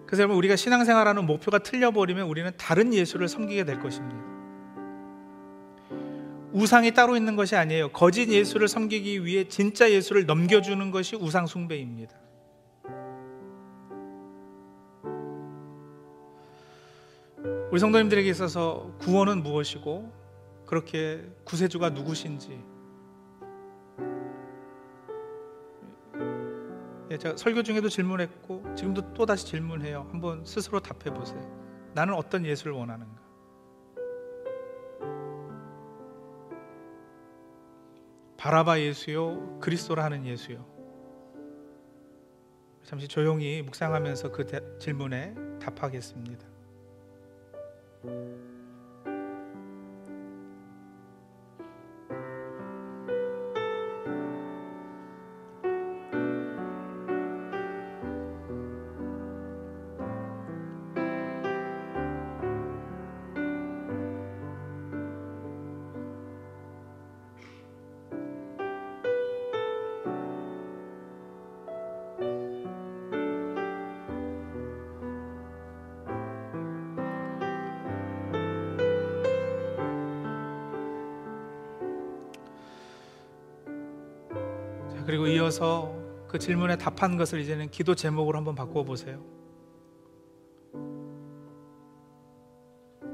그래서 0.07 0.21
여러분 0.23 0.37
우리가 0.37 0.55
신앙생활하는 0.55 1.25
목표가 1.25 1.59
틀려버리면 1.59 2.27
우리는 2.27 2.49
다른 2.57 2.93
예수를 2.93 3.27
섬기게 3.27 3.65
될 3.65 3.79
것입니다. 3.79 4.36
우상이 6.53 6.93
따로 6.93 7.17
있는 7.17 7.35
것이 7.35 7.55
아니에요. 7.55 7.89
거짓 7.89 8.29
예수를 8.29 8.67
섬기기 8.67 9.25
위해 9.25 9.47
진짜 9.47 9.91
예수를 9.91 10.25
넘겨주는 10.25 10.91
것이 10.91 11.15
우상 11.15 11.45
숭배입니다. 11.45 12.15
우리 17.69 17.79
성도님들에게 17.79 18.29
있어서 18.29 18.93
구원은 18.99 19.43
무엇이고 19.43 20.11
그렇게 20.65 21.23
구세주가 21.43 21.89
누구신지 21.89 22.59
예, 27.11 27.17
제가 27.17 27.37
설교 27.37 27.63
중에도 27.63 27.87
질문했고 27.89 28.75
지금도 28.75 29.13
또 29.13 29.25
다시 29.25 29.45
질문해요. 29.45 30.07
한번 30.11 30.43
스스로 30.45 30.79
답해 30.79 31.13
보세요. 31.13 31.41
나는 31.93 32.13
어떤 32.13 32.45
예수를 32.45 32.73
원하는가? 32.73 33.26
바라바 38.37 38.79
예수요, 38.81 39.59
그리스도라 39.59 40.03
하는 40.03 40.25
예수요. 40.25 40.65
잠시 42.83 43.07
조용히 43.07 43.61
묵상하면서 43.63 44.31
그 44.31 44.45
대, 44.45 44.61
질문에 44.79 45.35
답하겠습니다. 45.59 46.47
그리고 85.07 85.25
이어서 85.27 85.95
그 86.27 86.37
질문에 86.37 86.77
답한 86.77 87.15
것을 87.15 87.39
이제는 87.39 87.71
기도 87.71 87.95
제목으로 87.95 88.37
한번 88.37 88.55
바꾸어 88.55 88.83
보세요. 88.83 89.23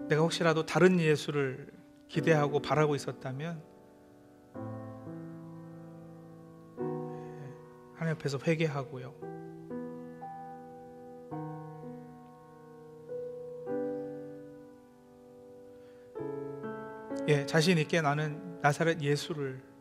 내가 0.09 0.23
혹시라도 0.23 0.65
다른 0.65 0.99
예수를 0.99 1.71
기대하고 2.07 2.61
바라고 2.61 2.95
있었다면 2.95 3.61
하나님 7.93 8.15
앞에서 8.15 8.39
회개하고요. 8.43 9.13
예, 17.27 17.45
자신 17.45 17.77
있게 17.77 18.01
나는 18.01 18.59
나사렛 18.63 18.99
예수를 18.99 19.72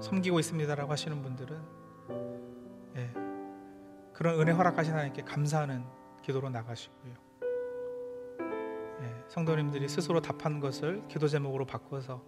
섬기고 0.00 0.38
있습니다라고 0.40 0.90
하시는 0.92 1.22
분들은 1.22 1.62
예, 2.96 3.12
그런 4.12 4.40
은혜 4.40 4.52
허락하신 4.52 4.92
하나님께 4.92 5.22
감사하는 5.22 5.84
기도로 6.22 6.50
나가시고요. 6.50 7.14
예, 9.02 9.24
성도님들이 9.28 9.88
스스로 9.88 10.20
답한 10.20 10.60
것을 10.60 11.02
기도 11.08 11.28
제목으로 11.28 11.64
바꿔서 11.64 12.22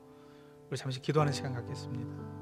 우리 0.71 0.77
잠시 0.77 1.01
기도하는 1.01 1.33
시간 1.33 1.53
갖겠습니다. 1.53 2.42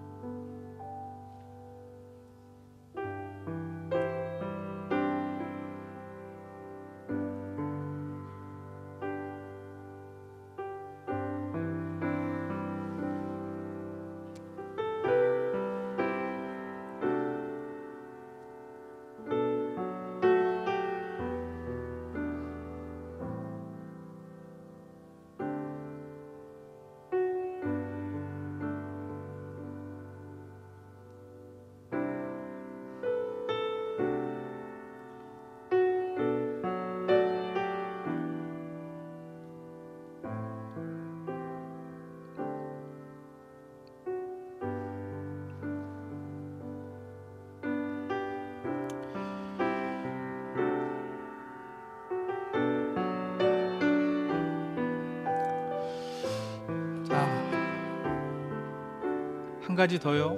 가지 59.80 59.98
더요. 59.98 60.36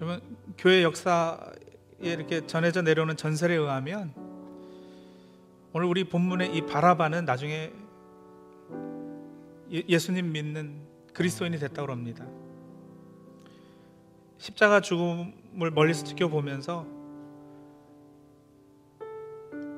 여러분 0.00 0.20
교회 0.56 0.84
역사에 0.84 1.40
이렇게 1.98 2.46
전해져 2.46 2.82
내려오는 2.82 3.16
전설에 3.16 3.56
의하면 3.56 4.14
오늘 5.72 5.88
우리 5.88 6.04
본문의 6.04 6.54
이 6.54 6.64
바라바는 6.66 7.24
나중에 7.24 7.72
예, 9.72 9.98
수님 9.98 10.30
믿는 10.30 10.86
그리스도인이 11.14 11.58
됐다고 11.58 11.90
합니다. 11.90 12.24
십자가 14.38 14.80
죽음을 14.80 15.72
멀리서 15.72 16.04
지켜보면서 16.04 16.86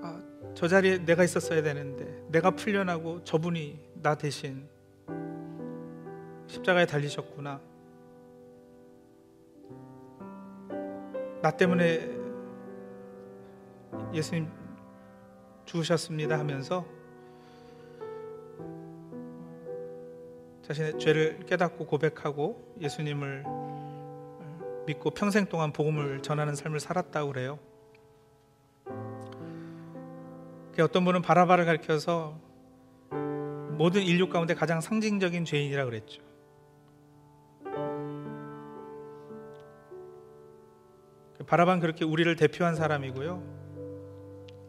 아, 0.03 0.21
저 0.55 0.69
자리에 0.69 0.99
내가 0.99 1.25
있었어야 1.25 1.63
되는데 1.63 2.27
내가 2.31 2.51
풀려나고 2.51 3.25
저분이 3.25 3.81
나 4.03 4.17
대신 4.17 4.69
십자가에 6.49 6.87
달리셨구나. 6.87 7.61
나 11.41 11.51
때문에 11.53 12.19
예수님 14.13 14.51
죽으셨습니다 15.65 16.39
하면서 16.39 16.85
자신의 20.63 20.99
죄를 20.99 21.47
깨닫고 21.47 21.87
고백하고 21.87 22.75
예수님을 22.81 23.45
믿고 24.87 25.11
평생 25.11 25.47
동안 25.47 25.73
복음을 25.73 26.23
전하는 26.23 26.55
삶을 26.55 26.81
살았다고 26.81 27.33
그래요. 27.33 27.59
어떤 30.81 31.05
분은 31.05 31.23
바라바를 31.23 31.65
가리켜서 31.65 32.39
모든 33.77 34.03
인류 34.03 34.29
가운데 34.29 34.55
가장 34.55 34.81
상징적인 34.81 35.45
죄인이라 35.45 35.85
그랬죠. 35.85 36.28
바라바는 41.49 41.81
그렇게 41.81 42.05
우리를 42.05 42.35
대표한 42.37 42.75
사람이고요. 42.75 43.43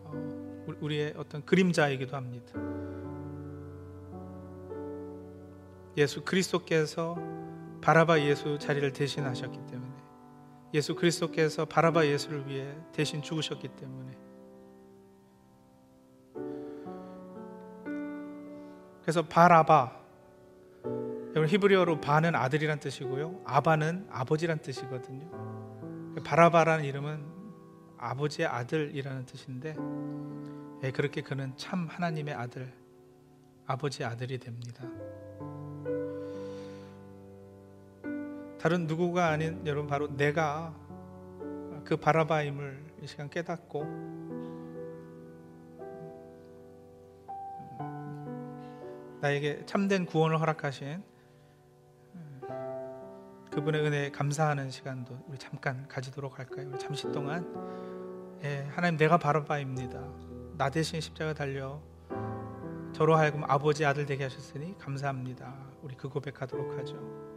어, 0.05 0.63
우리- 0.65 0.77
우리의 0.81 1.13
어떤 1.17 1.45
그림자이기도 1.45 2.15
합니다. 2.15 2.53
예수 5.97 6.23
그리스도께서 6.23 7.17
바라바 7.81 8.21
예수 8.21 8.57
자리를 8.57 8.93
대신하셨기 8.93 9.57
때문에 9.67 9.91
예수 10.73 10.95
그리스도께서 10.95 11.65
바라바 11.65 12.05
예수를 12.05 12.47
위해 12.47 12.73
대신 12.93 13.21
죽으셨기 13.21 13.67
때문에 13.69 14.17
그래서 19.01 19.23
바라바 19.23 19.99
여러분 21.31 21.47
히브리어로 21.47 21.99
바는 21.99 22.35
아들이란 22.35 22.79
뜻이고요 22.79 23.41
아바는 23.45 24.07
아버지란 24.11 24.59
뜻이거든요 24.59 25.58
바라바라는 26.23 26.85
이름은 26.85 27.25
아버지의 27.97 28.47
아들이라는 28.47 29.25
뜻인데 29.25 29.75
예, 30.83 30.91
그렇게 30.91 31.21
그는 31.21 31.53
참 31.57 31.87
하나님의 31.87 32.33
아들 32.33 32.73
아버지의 33.65 34.09
아들이 34.09 34.37
됩니다. 34.39 34.83
다른 38.59 38.87
누구가 38.87 39.27
아닌 39.27 39.61
여러분 39.65 39.87
바로 39.87 40.15
내가 40.15 40.73
그 41.85 41.95
바라바임을 41.95 42.89
이 43.01 43.07
시간 43.07 43.29
깨닫고 43.29 43.83
나에게 49.21 49.65
참된 49.65 50.05
구원을 50.05 50.39
허락하신 50.39 51.01
그분의 53.59 53.81
은혜에 53.81 54.11
감사하는 54.11 54.71
시간도 54.71 55.25
우리 55.27 55.37
잠깐 55.37 55.85
가지도록 55.89 56.39
할까요? 56.39 56.69
우리 56.71 56.79
잠시 56.79 57.11
동안 57.11 57.45
예, 58.41 58.65
하나님 58.71 58.97
내가 58.97 59.17
바라바입니다. 59.17 60.01
나 60.57 60.69
대신 60.69 61.01
십자가 61.01 61.33
달려 61.33 61.81
저로 62.93 63.17
하여금 63.17 63.43
아버지 63.43 63.83
아들 63.83 64.05
되게 64.05 64.23
하셨으니 64.23 64.77
감사합니다. 64.77 65.53
우리 65.81 65.95
그 65.95 66.07
고백하도록 66.07 66.79
하죠. 66.79 67.28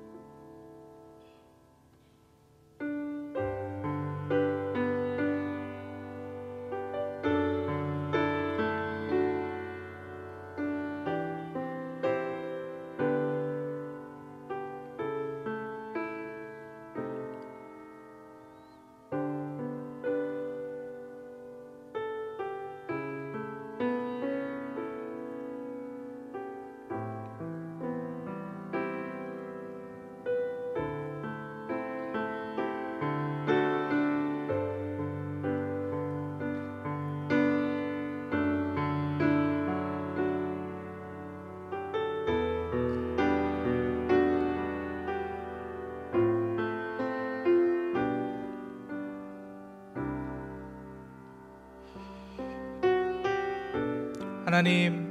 하나님 54.52 55.10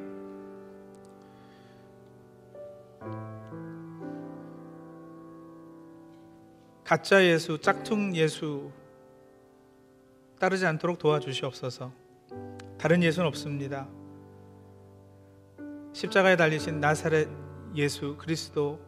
가짜 6.84 7.26
예수, 7.26 7.60
짝퉁 7.60 8.16
예수 8.16 8.72
따르지 10.40 10.68
않도록 10.68 11.00
도와주시옵소서. 11.00 11.92
다른 12.78 13.02
예수는 13.02 13.28
없습니다. 13.30 13.88
십자가에 15.94 16.36
달리신 16.36 16.80
나사렛 16.80 17.28
예수 17.74 18.18
그리스도 18.18 18.80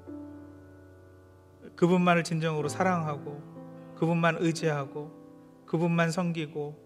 그분만을 1.76 2.24
진정으로 2.24 2.70
사랑하고 2.70 3.42
그분만 3.96 4.38
의지하고 4.40 5.12
그분만 5.66 6.12
섬기고 6.12 6.86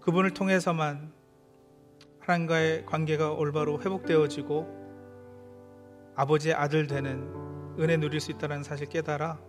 그분을 0.00 0.34
통해서만 0.34 1.19
하나님과의 2.20 2.86
관계가 2.86 3.32
올바로 3.32 3.80
회복되어지고 3.80 4.80
아버지의 6.14 6.54
아들 6.54 6.86
되는 6.86 7.28
은혜 7.78 7.96
누릴 7.96 8.20
수 8.20 8.30
있다는 8.30 8.62
사실 8.62 8.88
깨달아 8.88 9.40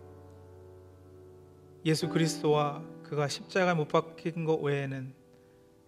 예수 1.86 2.10
그리스도와 2.10 2.84
그가 3.04 3.28
십자가에 3.28 3.74
못 3.74 3.88
박힌 3.88 4.46
것 4.46 4.56
외에는 4.56 5.14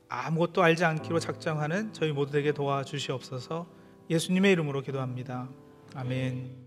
아무것도 0.10 0.62
알지 0.62 0.84
않기로 0.86 1.20
작정하는 1.20 1.94
저희 1.94 2.12
모두에게 2.12 2.52
도와주시옵소서 2.52 3.68
예수님의 4.10 4.52
이름으로 4.52 4.82
기도합니다. 4.82 5.50
아멘. 5.96 6.63